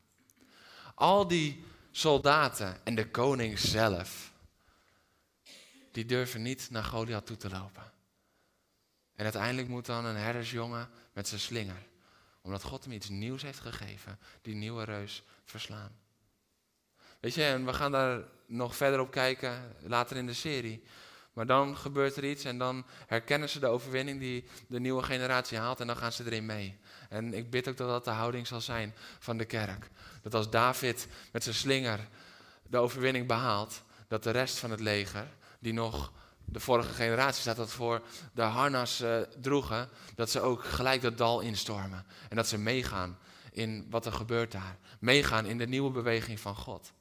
[0.95, 4.32] Al die soldaten en de koning zelf,
[5.93, 7.91] die durven niet naar Goliath toe te lopen.
[9.15, 11.87] En uiteindelijk moet dan een herdersjongen met zijn slinger,
[12.41, 15.97] omdat God hem iets nieuws heeft gegeven, die nieuwe reus verslaan.
[17.19, 20.83] Weet je, en we gaan daar nog verder op kijken later in de serie.
[21.33, 25.57] Maar dan gebeurt er iets en dan herkennen ze de overwinning die de nieuwe generatie
[25.57, 26.77] haalt en dan gaan ze erin mee.
[27.09, 29.89] En ik bid ook dat dat de houding zal zijn van de kerk.
[30.21, 31.99] Dat als David met zijn slinger
[32.67, 35.27] de overwinning behaalt, dat de rest van het leger,
[35.63, 36.11] die nog
[36.45, 38.01] de vorige generatie staat dat voor,
[38.33, 42.05] de harnas uh, droegen, dat ze ook gelijk dat dal instormen.
[42.29, 43.17] En dat ze meegaan
[43.51, 44.77] in wat er gebeurt daar.
[44.99, 46.91] Meegaan in de nieuwe beweging van God.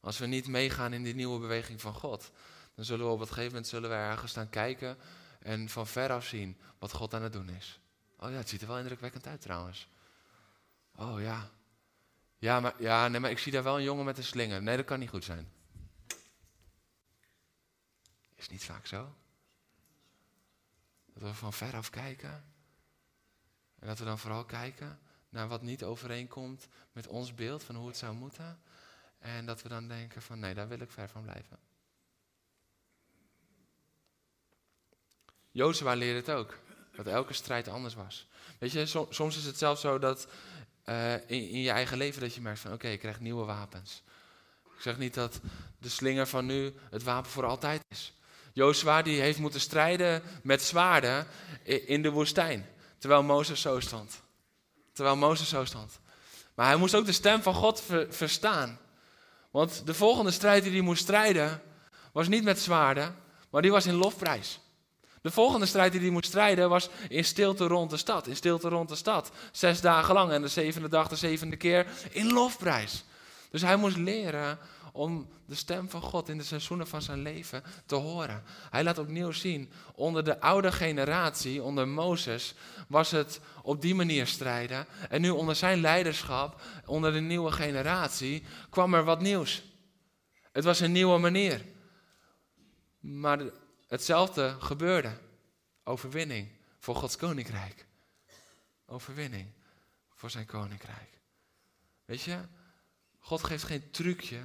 [0.00, 2.30] Als we niet meegaan in die nieuwe beweging van God,
[2.74, 4.96] dan zullen we op een gegeven moment zullen we ergens staan kijken
[5.38, 7.80] en van ver af zien wat God aan het doen is.
[8.18, 9.88] Oh ja, het ziet er wel indrukwekkend uit trouwens.
[10.96, 11.50] Oh ja.
[12.38, 14.62] Ja, maar, ja, nee, maar ik zie daar wel een jongen met een slinger.
[14.62, 15.52] Nee, dat kan niet goed zijn.
[18.44, 19.14] Is niet vaak zo?
[21.06, 22.44] Dat we van ver af kijken.
[23.78, 27.86] En dat we dan vooral kijken naar wat niet overeenkomt met ons beeld van hoe
[27.86, 28.60] het zou moeten.
[29.18, 31.58] En dat we dan denken van nee, daar wil ik ver van blijven.
[35.50, 36.58] Jozua leerde het ook.
[36.92, 38.28] Dat elke strijd anders was.
[38.58, 40.28] Weet je, soms is het zelfs zo dat
[40.84, 44.02] uh, in, je eigen leven dat je merkt van oké, ik krijg nieuwe wapens.
[44.74, 45.40] Ik zeg niet dat
[45.78, 48.14] de slinger van nu het wapen voor altijd is.
[48.54, 51.26] Jozua die heeft moeten strijden met zwaarden
[51.62, 52.66] in de woestijn.
[52.98, 54.22] Terwijl Mozes zo stond.
[54.92, 56.00] Terwijl Mozes zo stond.
[56.54, 58.78] Maar hij moest ook de stem van God verstaan.
[59.50, 61.62] Want de volgende strijd die hij moest strijden,
[62.12, 63.16] was niet met zwaarden,
[63.50, 64.60] maar die was in lofprijs.
[65.20, 68.26] De volgende strijd die hij moest strijden was in stilte rond de stad.
[68.26, 69.30] In stilte rond de stad.
[69.52, 73.04] Zes dagen lang en de zevende dag, de zevende keer in lofprijs.
[73.50, 74.58] Dus hij moest leren
[74.94, 78.42] om de stem van God in de seizoenen van zijn leven te horen.
[78.70, 82.54] Hij laat opnieuw zien, onder de oude generatie, onder Mozes,
[82.88, 84.86] was het op die manier strijden.
[85.08, 89.62] En nu onder zijn leiderschap, onder de nieuwe generatie, kwam er wat nieuws.
[90.52, 91.64] Het was een nieuwe manier.
[93.00, 93.40] Maar
[93.88, 95.18] hetzelfde gebeurde.
[95.84, 97.86] Overwinning voor Gods koninkrijk.
[98.86, 99.48] Overwinning
[100.14, 101.20] voor zijn koninkrijk.
[102.04, 102.38] Weet je,
[103.18, 104.40] God geeft geen trucje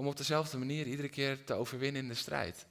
[0.00, 2.66] om op dezelfde manier iedere keer te overwinnen in de strijd.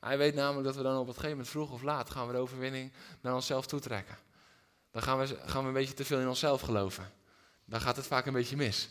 [0.00, 2.32] Hij weet namelijk dat we dan op het gegeven moment vroeg of laat gaan we
[2.32, 4.18] de overwinning naar onszelf toetrekken.
[4.90, 7.12] Dan gaan we, gaan we een beetje te veel in onszelf geloven.
[7.64, 8.88] Dan gaat het vaak een beetje mis.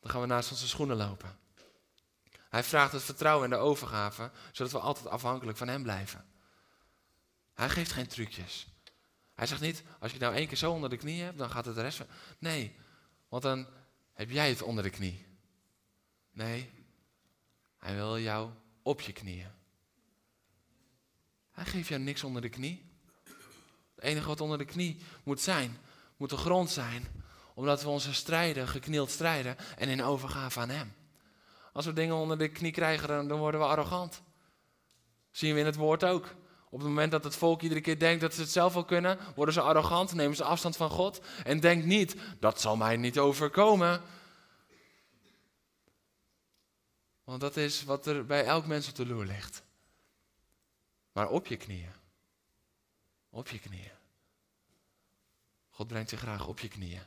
[0.00, 1.38] Dan gaan we naast onze schoenen lopen.
[2.48, 6.24] Hij vraagt het vertrouwen en de overgave, zodat we altijd afhankelijk van hem blijven.
[7.54, 8.66] Hij geeft geen trucjes.
[9.34, 11.64] Hij zegt niet, als je nou één keer zo onder de knie hebt, dan gaat
[11.64, 12.02] het de rest.
[12.38, 12.76] Nee,
[13.28, 13.66] want dan
[14.12, 15.25] heb jij het onder de knie.
[16.36, 16.70] Nee,
[17.78, 18.50] hij wil jou
[18.82, 19.50] op je knieën.
[21.52, 22.84] Hij geeft jou niks onder de knie.
[23.94, 25.78] Het enige wat onder de knie moet zijn,
[26.16, 27.06] moet de grond zijn,
[27.54, 30.94] omdat we onze strijden, geknield strijden en in overgave aan Hem.
[31.72, 34.22] Als we dingen onder de knie krijgen, dan, worden we arrogant.
[35.30, 36.34] Zien we in het woord ook.
[36.70, 39.18] Op het moment dat het volk iedere keer denkt dat ze het zelf wel kunnen,
[39.34, 43.18] worden ze arrogant, nemen ze afstand van God en denkt niet, dat zal mij niet
[43.18, 44.02] overkomen.
[47.26, 49.62] Want dat is wat er bij elk mens op de loer ligt.
[51.12, 51.92] Maar op je knieën.
[53.30, 53.90] Op je knieën.
[55.70, 57.02] God brengt je graag op je knieën.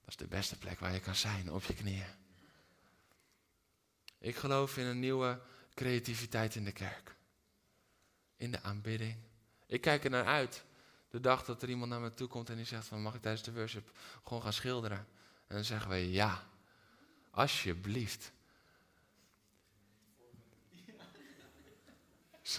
[0.00, 2.06] Dat is de beste plek waar je kan zijn, op je knieën.
[4.18, 5.40] Ik geloof in een nieuwe
[5.74, 7.16] creativiteit in de kerk.
[8.36, 9.16] In de aanbidding.
[9.66, 10.64] Ik kijk er naar uit.
[11.08, 13.22] De dag dat er iemand naar me toe komt en die zegt van mag ik
[13.22, 13.90] tijdens de worship
[14.24, 15.06] gewoon gaan schilderen?
[15.46, 16.46] En dan zeggen wij ja.
[17.30, 18.34] Alsjeblieft.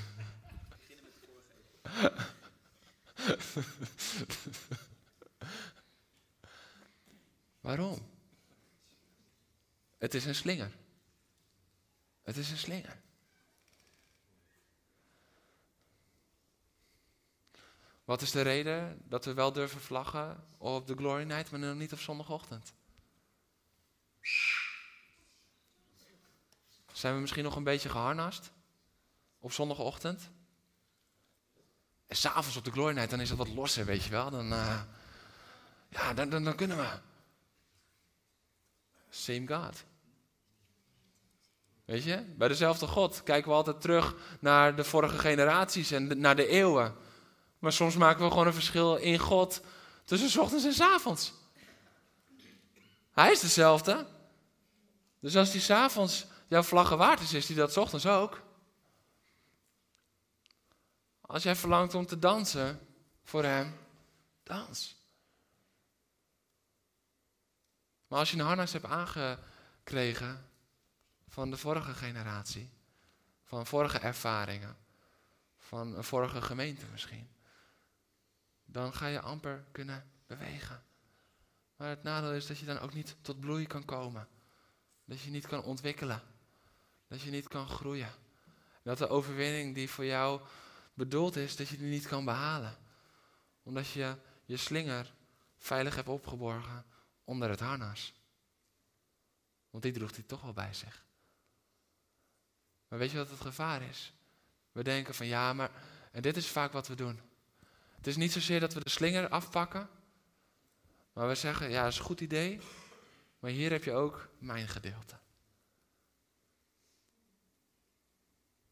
[7.59, 8.11] Waarom?
[9.97, 10.71] Het is een slinger.
[12.21, 13.01] Het is een slinger.
[18.03, 21.75] Wat is de reden dat we wel durven vlaggen op de Glory Night, maar nog
[21.75, 22.73] niet op zondagochtend?
[26.93, 28.51] Zijn we misschien nog een beetje geharnast
[29.39, 30.29] op zondagochtend?
[32.07, 34.29] En s'avonds op de Glory dan is het wat losser, weet je wel.
[34.29, 34.81] Dan, uh,
[35.89, 36.89] ja, dan, dan, dan kunnen we.
[39.09, 39.83] Same God.
[41.85, 46.35] Weet je, bij dezelfde God kijken we altijd terug naar de vorige generaties en naar
[46.35, 46.95] de eeuwen.
[47.59, 49.61] Maar soms maken we gewoon een verschil in God
[50.05, 51.33] tussen ochtends en s avonds.
[53.11, 54.07] Hij is dezelfde.
[55.19, 58.41] Dus als hij s'avonds jouw vlaggen waard is, is hij dat ochtends ook.
[61.27, 62.79] Als jij verlangt om te dansen
[63.23, 63.77] voor hem,
[64.43, 64.95] dans.
[68.07, 70.49] Maar als je een harnas hebt aangekregen
[71.27, 72.69] van de vorige generatie,
[73.43, 74.77] van vorige ervaringen,
[75.57, 77.29] van een vorige gemeente misschien,
[78.65, 80.83] dan ga je amper kunnen bewegen.
[81.75, 84.27] Maar het nadeel is dat je dan ook niet tot bloei kan komen.
[85.05, 86.21] Dat je niet kan ontwikkelen.
[87.07, 88.11] Dat je niet kan groeien.
[88.83, 90.41] Dat de overwinning die voor jou
[90.97, 92.77] bedoeld is, dat je die niet kan behalen.
[93.63, 95.13] Omdat je je slinger
[95.57, 96.85] veilig hebt opgeborgen
[97.23, 98.13] onder het harnas.
[99.69, 101.05] Want die droeg hij toch wel bij zich.
[102.87, 104.13] Maar weet je wat het gevaar is?
[104.71, 105.71] We denken van ja, maar.
[106.11, 107.19] En dit is vaak wat we doen.
[107.95, 109.89] Het is niet zozeer dat we de slinger afpakken.
[111.13, 112.59] Maar we zeggen, ja, is een goed idee.
[113.39, 115.19] Maar hier heb je ook mijn gedeelte.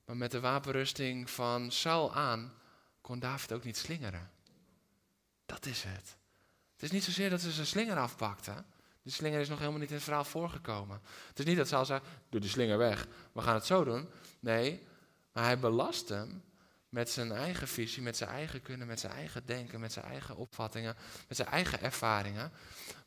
[0.05, 2.53] Maar met de wapenrusting van Saul aan
[3.01, 4.31] kon David ook niet slingeren.
[5.45, 6.15] Dat is het.
[6.73, 8.65] Het is niet zozeer dat ze zijn slinger afpakten.
[9.01, 11.01] De slinger is nog helemaal niet in het verhaal voorgekomen.
[11.27, 14.09] Het is niet dat Saul zei, doe de slinger weg, we gaan het zo doen.
[14.39, 14.87] Nee,
[15.31, 16.43] maar hij belast hem
[16.89, 20.35] met zijn eigen visie, met zijn eigen kunnen, met zijn eigen denken, met zijn eigen
[20.35, 20.95] opvattingen,
[21.27, 22.51] met zijn eigen ervaringen.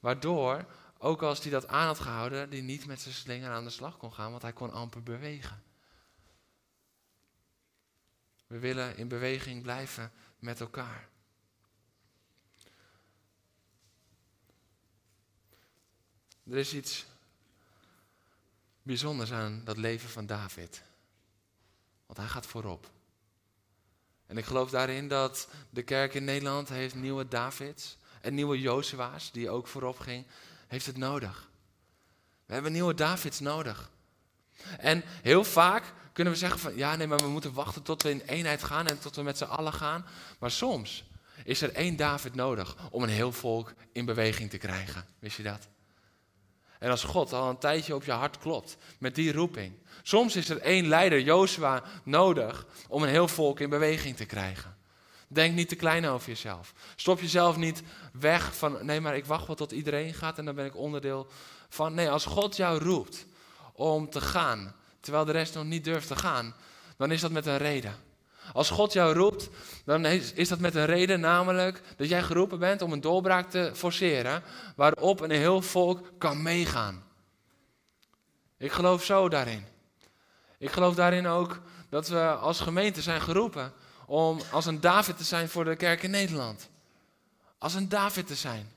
[0.00, 0.64] Waardoor,
[0.98, 3.96] ook als hij dat aan had gehouden, hij niet met zijn slinger aan de slag
[3.96, 5.62] kon gaan, want hij kon amper bewegen.
[8.48, 11.08] We willen in beweging blijven met elkaar.
[16.44, 17.06] Er is iets
[18.82, 20.82] bijzonders aan dat leven van David.
[22.06, 22.90] Want hij gaat voorop.
[24.26, 29.32] En ik geloof daarin dat de kerk in Nederland heeft nieuwe Davids en nieuwe Jozua's,
[29.32, 30.26] die ook voorop ging,
[30.66, 31.50] heeft het nodig.
[32.46, 33.90] We hebben nieuwe Davids nodig.
[34.78, 38.10] En heel vaak kunnen we zeggen van ja, nee, maar we moeten wachten tot we
[38.10, 40.06] in eenheid gaan en tot we met z'n allen gaan.
[40.38, 41.04] Maar soms
[41.44, 45.04] is er één David nodig om een heel volk in beweging te krijgen.
[45.18, 45.68] Wist je dat?
[46.78, 49.72] En als God al een tijdje op je hart klopt met die roeping.
[50.02, 54.76] Soms is er één leider, Jozua, nodig om een heel volk in beweging te krijgen.
[55.28, 56.72] Denk niet te klein over jezelf.
[56.96, 60.54] Stop jezelf niet weg van, nee, maar ik wacht wel tot iedereen gaat en dan
[60.54, 61.26] ben ik onderdeel
[61.68, 61.94] van.
[61.94, 63.26] Nee, als God jou roept
[63.78, 66.54] om te gaan, terwijl de rest nog niet durft te gaan,
[66.96, 67.94] dan is dat met een reden.
[68.52, 69.48] Als God jou roept,
[69.84, 70.04] dan
[70.34, 74.42] is dat met een reden, namelijk dat jij geroepen bent om een doorbraak te forceren,
[74.76, 77.04] waarop een heel volk kan meegaan.
[78.56, 79.64] Ik geloof zo daarin.
[80.58, 83.72] Ik geloof daarin ook dat we als gemeente zijn geroepen
[84.06, 86.68] om als een David te zijn voor de kerk in Nederland.
[87.58, 88.72] Als een David te zijn.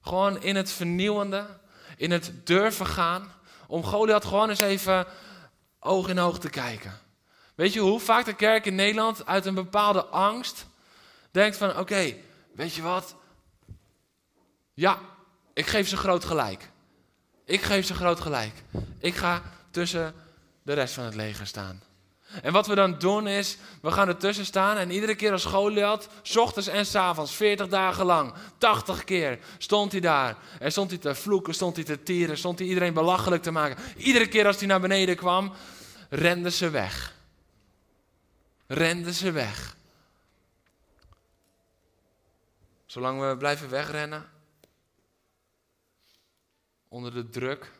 [0.00, 1.46] Gewoon in het vernieuwende,
[1.96, 3.33] in het durven gaan,
[3.66, 5.06] om Goliath gewoon eens even
[5.80, 6.98] oog in oog te kijken.
[7.54, 10.66] Weet je hoe vaak de kerk in Nederland uit een bepaalde angst
[11.30, 12.14] denkt van oké,
[12.52, 13.14] weet je wat,
[14.74, 14.98] Ja,
[15.52, 16.70] ik geef ze groot gelijk.
[17.44, 18.62] Ik geef ze groot gelijk.
[18.98, 20.14] Ik ga tussen
[20.62, 21.82] de rest van het leger staan.
[22.42, 26.08] En wat we dan doen is, we gaan ertussen staan en iedere keer als Goliath,
[26.22, 30.36] s ochtends en s avonds, 40 dagen lang, 80 keer, stond hij daar.
[30.58, 33.84] En stond hij te vloeken, stond hij te tieren, stond hij iedereen belachelijk te maken.
[33.96, 35.52] Iedere keer als hij naar beneden kwam,
[36.08, 37.14] renden ze weg.
[38.66, 39.76] Renden ze weg.
[42.86, 44.30] Zolang we blijven wegrennen,
[46.88, 47.72] onder de druk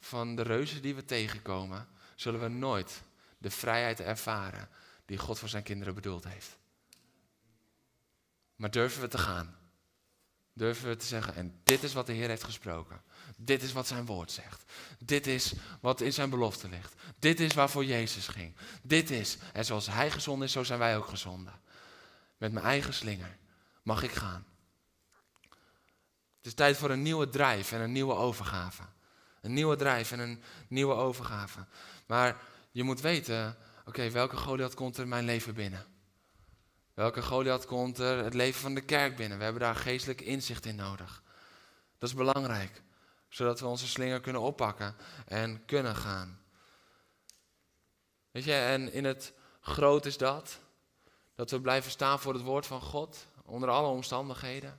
[0.00, 3.02] van de reuzen die we tegenkomen, zullen we nooit
[3.38, 4.68] de vrijheid ervaren
[5.04, 6.56] die God voor zijn kinderen bedoeld heeft.
[8.56, 9.56] Maar durven we te gaan?
[10.52, 13.02] Durven we te zeggen, en dit is wat de Heer heeft gesproken.
[13.36, 14.72] Dit is wat zijn woord zegt.
[14.98, 16.94] Dit is wat in zijn belofte ligt.
[17.18, 18.56] Dit is waarvoor Jezus ging.
[18.82, 21.60] Dit is, en zoals hij gezonden is, zo zijn wij ook gezonden.
[22.36, 23.36] Met mijn eigen slinger
[23.82, 24.46] mag ik gaan.
[26.36, 28.82] Het is tijd voor een nieuwe drijf en een nieuwe overgave.
[29.40, 31.66] Een nieuwe drijf en een nieuwe overgave.
[32.06, 32.40] Maar
[32.70, 35.86] je moet weten, oké, welke Goliath komt er mijn leven binnen?
[36.94, 39.38] Welke Goliath komt er het leven van de kerk binnen?
[39.38, 41.22] We hebben daar geestelijk inzicht in nodig.
[41.98, 42.82] Dat is belangrijk,
[43.28, 44.96] zodat we onze slinger kunnen oppakken
[45.26, 46.40] en kunnen gaan.
[48.30, 50.58] Weet je, en in het groot is dat,
[51.34, 54.78] dat we blijven staan voor het woord van God, onder alle omstandigheden.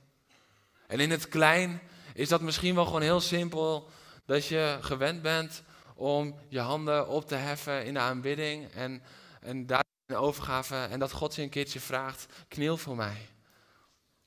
[0.86, 1.80] En in het klein
[2.14, 3.90] is dat misschien wel gewoon heel simpel,
[4.24, 5.62] dat je gewend bent
[5.96, 9.02] om je handen op te heffen in de aanbidding en,
[9.40, 13.28] en daar in overgave en dat God je een keertje vraagt, kniel voor mij.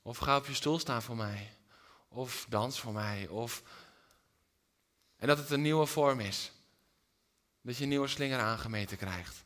[0.02, 1.54] Of ga op je stoel staan voor mij.
[2.08, 3.28] Of dans voor mij.
[3.28, 3.64] Of...
[5.18, 6.52] En dat het een nieuwe vorm is.
[7.62, 9.44] Dat je een nieuwe slinger aangemeten krijgt.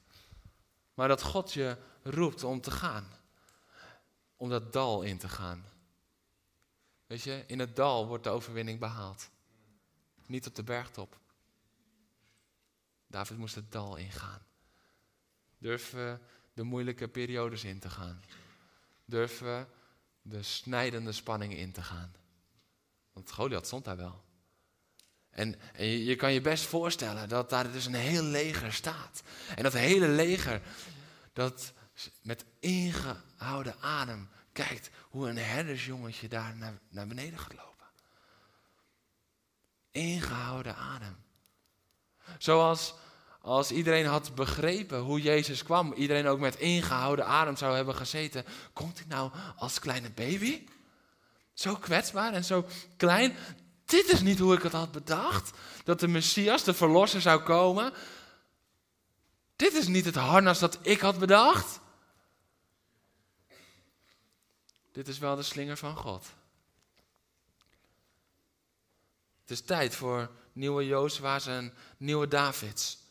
[0.93, 3.07] Maar dat God je roept om te gaan.
[4.35, 5.65] Om dat dal in te gaan.
[7.07, 9.29] Weet je, in het dal wordt de overwinning behaald.
[10.25, 11.19] Niet op de bergtop.
[13.13, 14.41] David moest het dal ingaan.
[15.57, 16.19] Durven we
[16.53, 18.23] de moeilijke periodes in te gaan.
[19.05, 19.65] Durven we
[20.21, 22.15] de snijdende spanningen in te gaan.
[23.11, 24.23] Want Goliath stond daar wel.
[25.29, 29.23] En, en je, kan je best voorstellen dat daar dus een heel leger staat.
[29.55, 30.61] En dat hele leger,
[31.33, 31.73] dat
[32.21, 37.87] met ingehouden adem kijkt hoe een herdersjongetje daar naar, naar beneden gaat lopen.
[39.91, 41.15] Ingehouden adem.
[42.37, 42.93] Zoals
[43.43, 48.45] als iedereen had begrepen hoe Jezus kwam, iedereen ook met ingehouden adem zou hebben gezeten,
[48.73, 50.67] komt hij nou als kleine baby?
[51.53, 52.65] Zo kwetsbaar en zo
[52.97, 53.35] klein.
[53.85, 55.57] Dit is niet hoe ik het had bedacht.
[55.83, 57.93] Dat de Messias, de Verlosser, zou komen.
[59.55, 61.79] Dit is niet het harnas dat ik had bedacht.
[64.91, 66.25] Dit is wel de slinger van God.
[69.41, 73.02] Het is tijd voor nieuwe Jozua's en nieuwe Davids.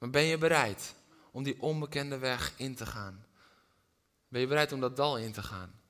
[0.00, 0.94] Maar ben je bereid
[1.30, 3.24] om die onbekende weg in te gaan?
[4.28, 5.80] Ben je bereid om dat dal in te gaan?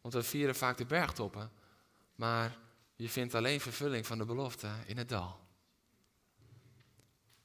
[0.00, 1.50] Want we vieren vaak de bergtoppen,
[2.14, 2.56] maar
[2.96, 5.38] je vindt alleen vervulling van de belofte in het dal.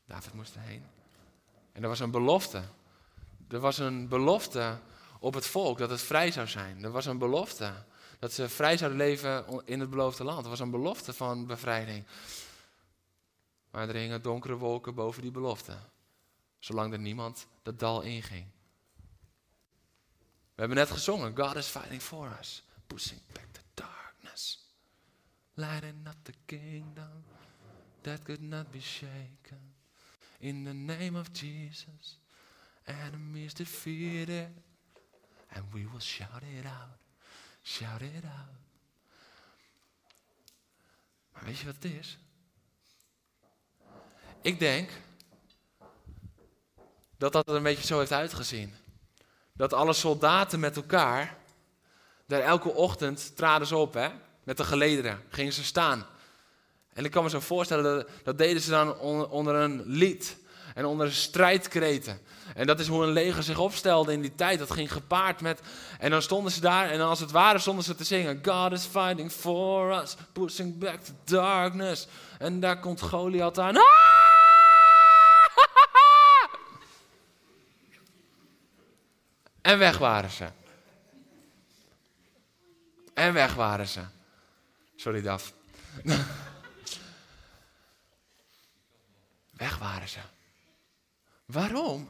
[0.05, 0.85] David moest erheen.
[1.71, 2.61] En er was een belofte.
[3.49, 4.77] Er was een belofte
[5.19, 6.83] op het volk dat het vrij zou zijn.
[6.83, 7.73] Er was een belofte
[8.19, 10.43] dat ze vrij zouden leven in het beloofde land.
[10.43, 12.05] Er was een belofte van bevrijding.
[13.71, 15.77] Maar er hingen donkere wolken boven die belofte.
[16.59, 18.45] Zolang er niemand dat dal inging.
[20.53, 21.37] We hebben net gezongen.
[21.37, 22.63] God is fighting for us.
[22.87, 24.69] Pushing back the darkness.
[25.53, 27.23] Lighting up the kingdom
[28.01, 29.75] that could not be shaken.
[30.37, 32.19] In the name of Jesus.
[32.83, 34.49] Enemies defeated.
[35.47, 36.97] And we will shout it out.
[37.63, 38.59] Shout it out.
[41.31, 42.17] Maar weet je wat het is?
[44.41, 44.89] Ik denk
[47.17, 48.73] dat dat er een beetje zo heeft uitgezien.
[49.53, 51.37] Dat alle soldaten met elkaar,
[52.25, 54.09] daar elke ochtend traden ze op, hè,
[54.43, 56.05] met de gelederen, gingen ze staan.
[56.93, 60.37] En ik kan me zo voorstellen, dat, deden ze dan onder een lied
[60.75, 62.21] en onder strijdkreten.
[62.55, 64.59] En dat is hoe een leger zich opstelde in die tijd.
[64.59, 65.59] Dat ging gepaard met.
[65.99, 68.85] En dan stonden ze daar en als het ware stonden ze te zingen: God is
[68.85, 72.07] fighting for us, pushing back the darkness.
[72.39, 73.75] En daar komt Goliath aan.
[73.75, 74.20] Ah!
[79.61, 80.49] En weg waren ze.
[83.13, 84.01] En weg waren ze.
[84.95, 85.53] Sorry, Daf.
[89.51, 90.19] weg waren ze.
[91.45, 92.09] Waarom?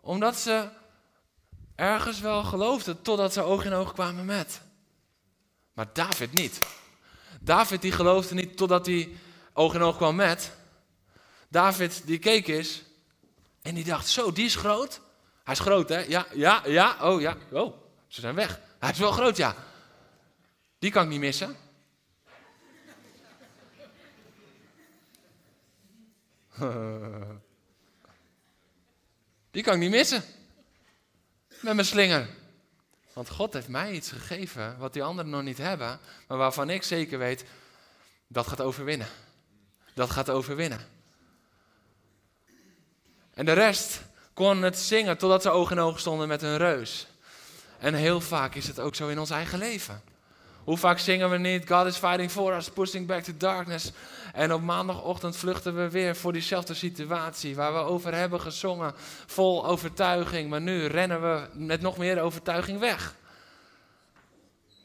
[0.00, 0.68] Omdat ze
[1.74, 4.60] ergens wel geloofden totdat ze oog in oog kwamen met.
[5.72, 6.58] Maar David niet.
[7.40, 9.16] David die geloofde niet totdat hij
[9.52, 10.52] oog in oog kwam met.
[11.48, 12.82] David die keek eens
[13.62, 15.00] en die dacht, zo, die is groot.
[15.44, 15.98] Hij is groot, hè?
[15.98, 17.76] Ja, ja, ja, oh ja, oh,
[18.06, 18.60] ze zijn weg.
[18.78, 19.54] Hij is wel groot, ja.
[20.78, 21.56] Die kan ik niet missen.
[29.50, 30.22] Die kan ik niet missen.
[31.48, 32.28] Met mijn slinger.
[33.12, 36.82] Want God heeft mij iets gegeven wat die anderen nog niet hebben, maar waarvan ik
[36.82, 37.44] zeker weet,
[38.26, 39.08] dat gaat overwinnen.
[39.94, 40.88] Dat gaat overwinnen.
[43.34, 44.00] En de rest
[44.34, 47.06] kon het zingen totdat ze oog in oog stonden met een reus.
[47.78, 50.02] En heel vaak is het ook zo in ons eigen leven.
[50.64, 53.92] Hoe vaak zingen we niet, God is fighting for us, pushing back to darkness.
[54.32, 58.94] En op maandagochtend vluchten we weer voor diezelfde situatie waar we over hebben gezongen,
[59.26, 60.50] vol overtuiging.
[60.50, 63.14] Maar nu rennen we met nog meer overtuiging weg.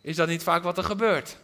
[0.01, 1.37] Is dat niet vaak wat er gebeurt?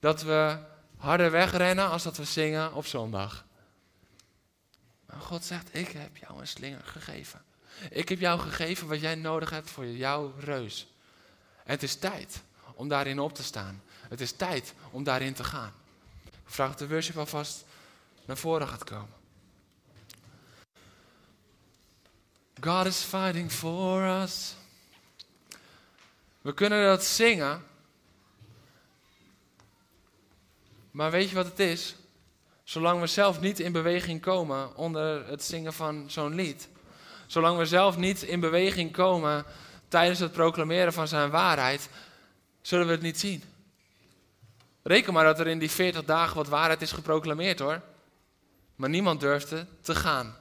[0.00, 0.56] Dat we
[0.96, 3.44] harder wegrennen als dat we zingen op zondag.
[5.20, 7.42] God zegt, ik heb jou een slinger gegeven.
[7.90, 10.86] Ik heb jou gegeven wat jij nodig hebt voor jouw reus.
[11.64, 12.42] En het is tijd
[12.74, 13.82] om daarin op te staan.
[14.08, 15.72] Het is tijd om daarin te gaan.
[16.24, 17.64] Ik vraag dat de worship alvast
[18.24, 19.16] naar voren gaat komen.
[22.60, 24.54] God is fighting for us.
[26.40, 27.64] We kunnen dat zingen.
[30.90, 31.96] Maar weet je wat het is?
[32.68, 36.68] Zolang we zelf niet in beweging komen onder het zingen van zo'n lied.
[37.26, 39.44] Zolang we zelf niet in beweging komen
[39.88, 41.88] tijdens het proclameren van zijn waarheid,
[42.60, 43.42] zullen we het niet zien.
[44.82, 47.80] Reken maar dat er in die 40 dagen wat waarheid is geproclameerd hoor.
[48.76, 50.36] Maar niemand durfde te gaan.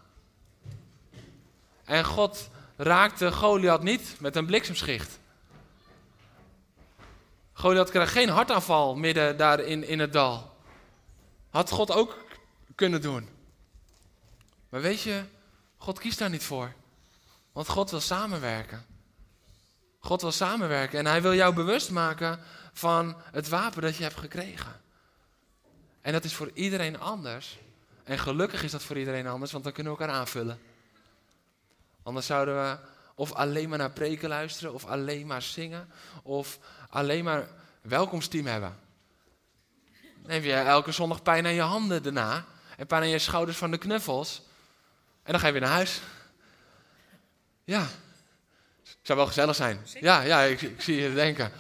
[1.84, 5.20] En God raakte Goliath niet met een bliksemschicht.
[7.54, 10.56] Goliath kreeg geen hartaanval midden daar in, in het dal.
[11.50, 12.26] Had God ook
[12.76, 13.30] kunnen doen.
[14.70, 15.24] Maar weet je,
[15.78, 16.74] God kiest daar niet voor.
[17.52, 18.86] Want God wil samenwerken.
[20.00, 22.40] God wil samenwerken en hij wil jou bewust maken
[22.74, 24.82] van het wapen dat je hebt gekregen.
[26.02, 27.60] En dat is voor iedereen anders.
[28.04, 30.60] En gelukkig is dat voor iedereen anders, want dan kunnen we elkaar aanvullen.
[32.04, 32.78] Anders zouden we
[33.16, 35.90] of alleen maar naar preken luisteren, of alleen maar zingen,
[36.24, 37.48] of alleen maar
[37.82, 38.80] welkomsteam hebben.
[40.28, 42.46] Dan heb je elke zondag pijn aan je handen daarna,
[42.78, 44.42] en pijn aan je schouders van de knuffels.
[45.24, 46.02] En dan ga je weer naar huis.
[47.64, 47.88] Ja,
[49.02, 49.80] zou wel gezellig zijn.
[50.00, 51.52] Ja, ja ik, ik zie je denken.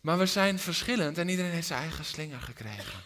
[0.00, 3.00] Maar we zijn verschillend en iedereen heeft zijn eigen slinger gekregen.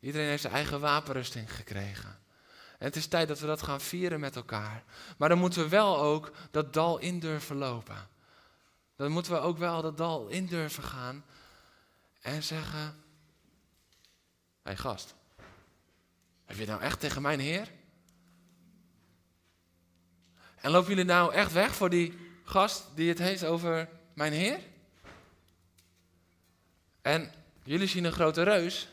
[0.00, 2.18] Iedereen heeft zijn eigen wapenrusting gekregen.
[2.78, 4.82] En het is tijd dat we dat gaan vieren met elkaar.
[5.16, 8.08] Maar dan moeten we wel ook dat dal in durven lopen.
[8.96, 11.24] Dan moeten we ook wel dat dal in durven gaan
[12.20, 12.94] en zeggen: Hé
[14.62, 15.14] hey gast,
[16.44, 17.68] heb je nou echt tegen mijn Heer?
[20.56, 24.60] En lopen jullie nou echt weg voor die gast die het heeft over mijn Heer?
[27.02, 28.88] En jullie zien een grote reus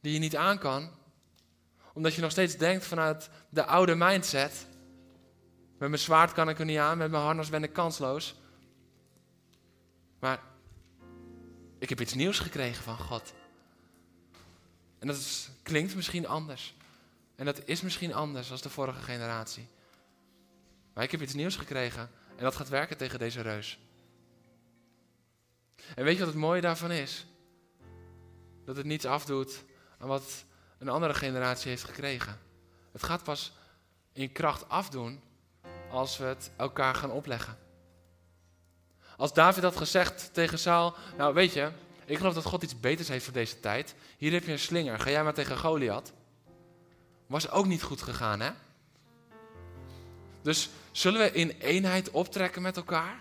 [0.00, 0.90] die je niet aan kan,
[1.92, 4.66] omdat je nog steeds denkt vanuit de oude mindset.
[5.78, 8.34] Met mijn zwaard kan ik er niet aan, met mijn harnas ben ik kansloos.
[10.18, 10.40] Maar
[11.82, 13.34] ik heb iets nieuws gekregen van God.
[14.98, 16.74] En dat klinkt misschien anders.
[17.36, 19.68] En dat is misschien anders dan de vorige generatie.
[20.92, 23.78] Maar ik heb iets nieuws gekregen en dat gaat werken tegen deze reus.
[25.94, 27.26] En weet je wat het mooie daarvan is?
[28.64, 29.64] Dat het niets afdoet
[29.98, 30.44] aan wat
[30.78, 32.38] een andere generatie heeft gekregen.
[32.92, 33.52] Het gaat pas
[34.12, 35.22] in kracht afdoen
[35.90, 37.58] als we het elkaar gaan opleggen.
[39.22, 41.70] Als David had gezegd tegen Saul, nou weet je,
[42.04, 43.94] ik geloof dat God iets beters heeft voor deze tijd.
[44.18, 46.12] Hier heb je een slinger, ga jij maar tegen Goliath.
[47.26, 48.50] Was ook niet goed gegaan, hè?
[50.42, 53.20] Dus zullen we in eenheid optrekken met elkaar?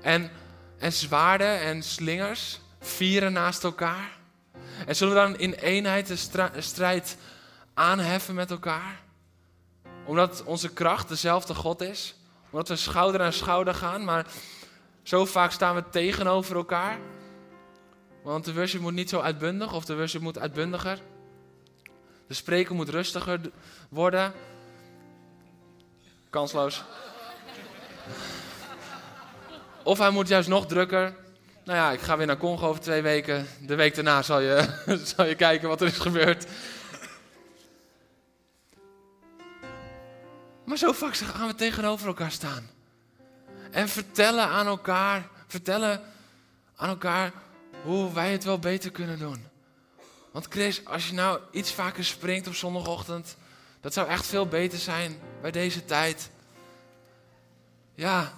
[0.00, 0.30] En,
[0.78, 4.18] en zwaarden en slingers vieren naast elkaar?
[4.86, 7.16] En zullen we dan in eenheid de strijd
[7.74, 9.00] aanheffen met elkaar?
[10.04, 12.17] Omdat onze kracht dezelfde God is?
[12.50, 14.26] Omdat we schouder aan schouder gaan, maar
[15.02, 16.98] zo vaak staan we tegenover elkaar?
[18.22, 20.98] Want de worship moet niet zo uitbundig of de worship moet uitbundiger.
[22.26, 23.40] De spreker moet rustiger
[23.88, 24.32] worden.
[26.30, 26.84] Kansloos.
[29.82, 31.14] Of hij moet juist nog drukker.
[31.64, 33.46] Nou ja, ik ga weer naar Congo over twee weken.
[33.66, 34.68] De week daarna zal je,
[35.16, 36.46] zal je kijken wat er is gebeurd.
[40.76, 42.70] Zo vaak gaan we tegenover elkaar staan.
[43.70, 46.02] En vertellen aan elkaar, vertellen
[46.76, 47.32] aan elkaar
[47.82, 49.46] hoe wij het wel beter kunnen doen.
[50.30, 53.36] Want Chris, als je nou iets vaker springt op zondagochtend,
[53.80, 56.30] dat zou echt veel beter zijn bij deze tijd.
[57.94, 58.32] Ja.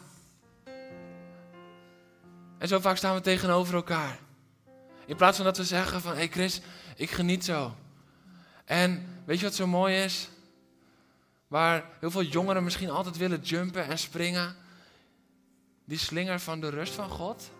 [2.58, 4.18] En zo vaak staan we tegenover elkaar.
[5.06, 6.60] In plaats van dat we zeggen van, hé hey Chris,
[6.96, 7.74] ik geniet zo.
[8.64, 10.28] En weet je wat zo mooi is?
[11.50, 14.56] Waar heel veel jongeren misschien altijd willen jumpen en springen.
[15.84, 17.50] Die slinger van de rust van God.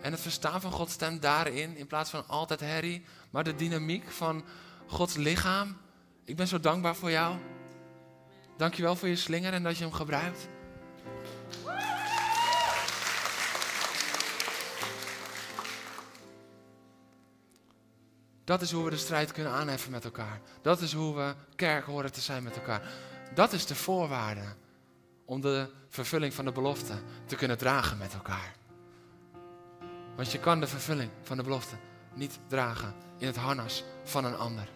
[0.00, 3.04] En het verstaan van Gods stem daarin, in plaats van altijd herrie.
[3.30, 4.44] Maar de dynamiek van
[4.86, 5.76] Gods lichaam.
[6.24, 7.36] Ik ben zo dankbaar voor jou.
[8.56, 10.48] Dankjewel voor je slinger en dat je hem gebruikt.
[18.44, 20.40] Dat is hoe we de strijd kunnen aanheffen met elkaar.
[20.62, 23.10] Dat is hoe we kerk horen te zijn met elkaar.
[23.34, 24.44] Dat is de voorwaarde
[25.24, 26.94] om de vervulling van de belofte
[27.26, 28.54] te kunnen dragen met elkaar.
[30.16, 31.76] Want je kan de vervulling van de belofte
[32.14, 34.68] niet dragen in het harnas van een ander.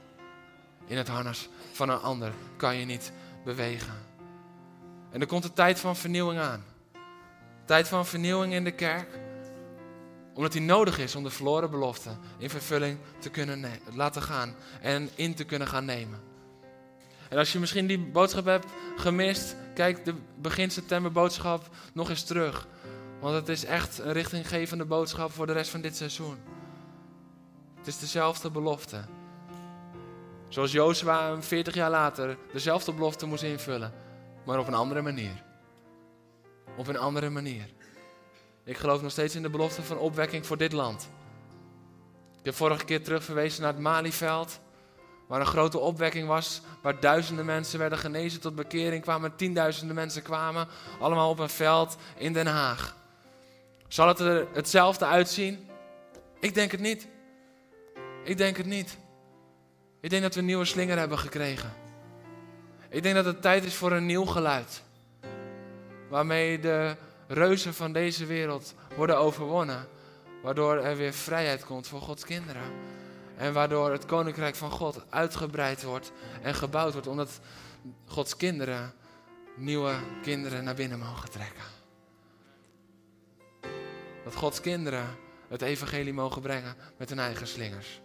[0.87, 3.13] In het harnas van een ander kan je niet
[3.45, 3.95] bewegen.
[5.11, 6.65] En er komt een tijd van vernieuwing aan.
[7.65, 9.19] Tijd van vernieuwing in de kerk.
[10.35, 15.11] Omdat die nodig is om de verloren belofte in vervulling te kunnen laten gaan en
[15.15, 16.21] in te kunnen gaan nemen.
[17.29, 18.67] En als je misschien die boodschap hebt
[18.97, 22.67] gemist, kijk de begin september boodschap nog eens terug.
[23.21, 26.37] Want het is echt een richtinggevende boodschap voor de rest van dit seizoen.
[27.77, 29.05] Het is dezelfde belofte.
[30.49, 33.93] Zoals Jozua 40 jaar later dezelfde belofte moest invullen,
[34.45, 35.43] maar op een andere manier.
[36.77, 37.69] Op een andere manier.
[38.65, 41.09] Ik geloof nog steeds in de belofte van opwekking voor dit land.
[42.39, 44.61] Ik heb vorige keer terug verwezen naar het Malieveld.
[45.27, 50.23] Waar een grote opwekking was, waar duizenden mensen werden genezen tot bekering kwamen, tienduizenden mensen
[50.23, 50.69] kwamen,
[51.01, 52.97] allemaal op een veld in Den Haag.
[53.89, 55.69] Zal het er hetzelfde uitzien?
[56.41, 57.07] Ik denk het niet.
[58.25, 58.97] Ik denk het niet.
[60.01, 61.73] Ik denk dat we een nieuwe slinger hebben gekregen.
[62.89, 64.83] Ik denk dat het tijd is voor een nieuw geluid.
[66.09, 66.97] Waarmee de
[67.29, 69.89] reuzen van deze wereld worden overwonnen.
[70.43, 72.63] Waardoor er weer vrijheid komt voor Gods kinderen.
[73.37, 76.13] En waardoor het koninkrijk van God uitgebreid wordt
[76.43, 77.07] en gebouwd wordt.
[77.07, 77.41] Omdat
[78.07, 78.95] Gods kinderen
[79.57, 81.65] nieuwe kinderen naar binnen mogen trekken.
[84.25, 85.07] Dat Gods kinderen
[85.49, 88.01] het evangelie mogen brengen met hun eigen slingers.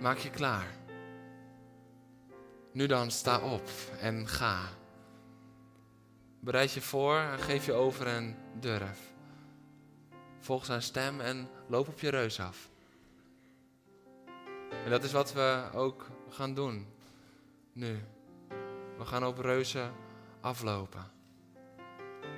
[0.00, 0.66] Maak je klaar.
[2.72, 3.68] Nu dan, sta op
[4.00, 4.58] en ga.
[6.40, 8.98] Bereid je voor en geef je over en durf.
[10.40, 12.68] Volg zijn stem en loop op je reus af.
[14.84, 16.86] En dat is wat we ook gaan doen.
[17.72, 17.98] Nu.
[18.98, 19.92] We gaan op reuzen
[20.40, 21.10] aflopen.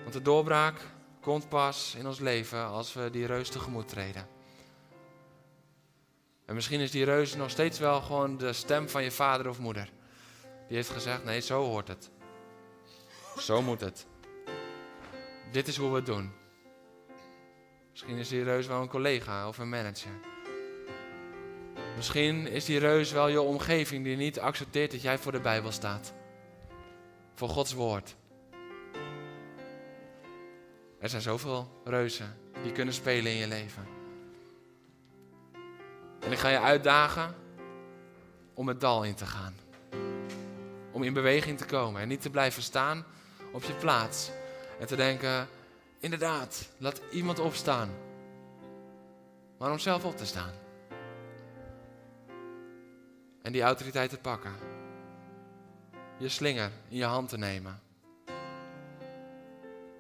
[0.03, 0.81] Want de doorbraak
[1.21, 4.29] komt pas in ons leven als we die reus tegemoet treden.
[6.45, 9.59] En misschien is die reus nog steeds wel gewoon de stem van je vader of
[9.59, 9.93] moeder.
[10.69, 12.11] Die heeft gezegd: nee, zo hoort het.
[13.37, 14.07] Zo moet het.
[15.53, 16.42] Dit is hoe we het doen.
[17.93, 20.11] Misschien is die reus wel een collega of een manager.
[21.97, 25.73] Misschien is die reus wel je omgeving die niet accepteert dat jij voor de Bijbel
[25.73, 26.13] staat.
[27.35, 28.17] Voor Gods woord.
[30.99, 33.87] Er zijn zoveel reuzen die kunnen spelen in je leven.
[36.21, 37.35] En ik ga je uitdagen
[38.55, 39.55] om het dal in te gaan.
[40.91, 43.05] Om in beweging te komen en niet te blijven staan
[43.53, 44.31] op je plaats.
[44.81, 45.49] En te denken,
[46.03, 47.91] inderdaad, laat iemand opstaan.
[49.59, 50.53] Maar om zelf op te staan.
[53.43, 54.53] En die autoriteit te pakken.
[56.19, 57.81] Je slinger in je hand te nemen.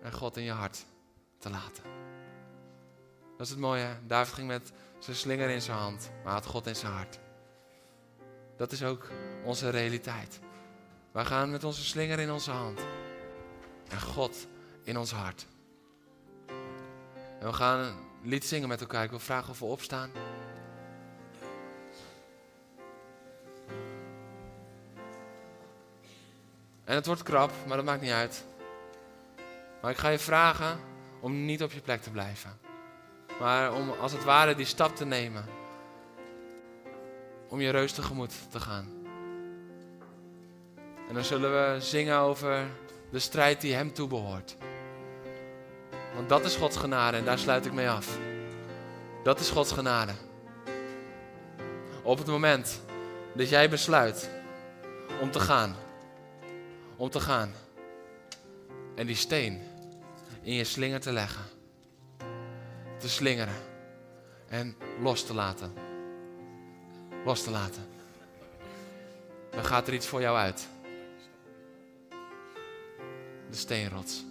[0.02, 0.84] En God in je hart
[1.38, 1.82] te laten.
[3.36, 3.96] Dat is het mooie.
[4.06, 7.18] David ging met zijn slinger in zijn hand, maar had God in zijn hart.
[8.56, 9.08] Dat is ook
[9.44, 10.40] onze realiteit.
[11.12, 12.80] Wij gaan met onze slinger in onze hand
[13.88, 14.46] en God
[14.82, 15.46] in ons hart.
[17.42, 19.04] En we gaan een lied zingen met elkaar.
[19.04, 20.10] Ik wil vragen of we opstaan.
[26.84, 28.44] En het wordt krap, maar dat maakt niet uit.
[29.80, 30.80] Maar ik ga je vragen
[31.20, 32.58] om niet op je plek te blijven.
[33.40, 35.44] Maar om als het ware die stap te nemen.
[37.48, 38.88] Om je reus tegemoet te gaan.
[41.08, 42.66] En dan zullen we zingen over
[43.10, 44.56] de strijd die hem toebehoort.
[46.14, 48.18] Want dat is Gods genade en daar sluit ik mee af.
[49.22, 50.12] Dat is Gods genade.
[52.02, 52.80] Op het moment
[53.32, 54.30] dat jij besluit
[55.20, 55.76] om te gaan.
[56.96, 57.52] Om te gaan.
[58.94, 59.62] En die steen
[60.42, 61.44] in je slinger te leggen.
[62.98, 63.54] Te slingeren.
[64.48, 65.72] En los te laten.
[67.24, 67.86] Los te laten.
[69.50, 70.68] Dan gaat er iets voor jou uit.
[73.50, 74.24] De steenrots.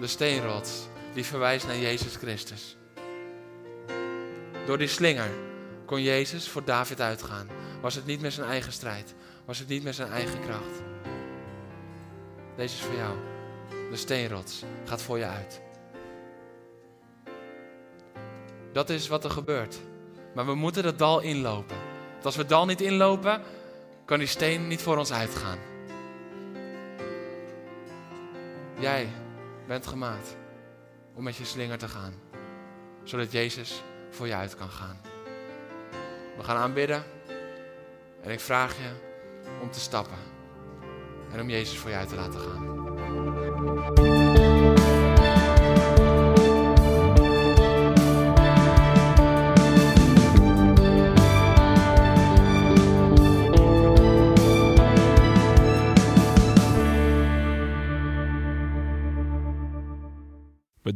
[0.00, 2.76] De steenrots die verwijst naar Jezus Christus.
[4.66, 5.30] Door die slinger
[5.86, 7.48] kon Jezus voor David uitgaan.
[7.80, 9.14] Was het niet met zijn eigen strijd.
[9.44, 10.82] Was het niet met zijn eigen kracht.
[12.56, 13.16] Deze is voor jou.
[13.90, 15.60] De steenrots gaat voor je uit.
[18.72, 19.78] Dat is wat er gebeurt.
[20.34, 21.76] Maar we moeten dat dal inlopen.
[22.12, 23.42] Want als we het dal niet inlopen,
[24.04, 25.58] kan die steen niet voor ons uitgaan.
[28.78, 29.08] Jij
[29.68, 30.36] bent gemaakt
[31.14, 32.14] om met je slinger te gaan.
[33.02, 35.00] Zodat Jezus voor je uit kan gaan.
[36.36, 37.04] We gaan aanbidden.
[38.22, 38.90] En ik vraag je
[39.62, 40.18] om te stappen.
[41.32, 42.77] En om Jezus voor je uit te laten gaan.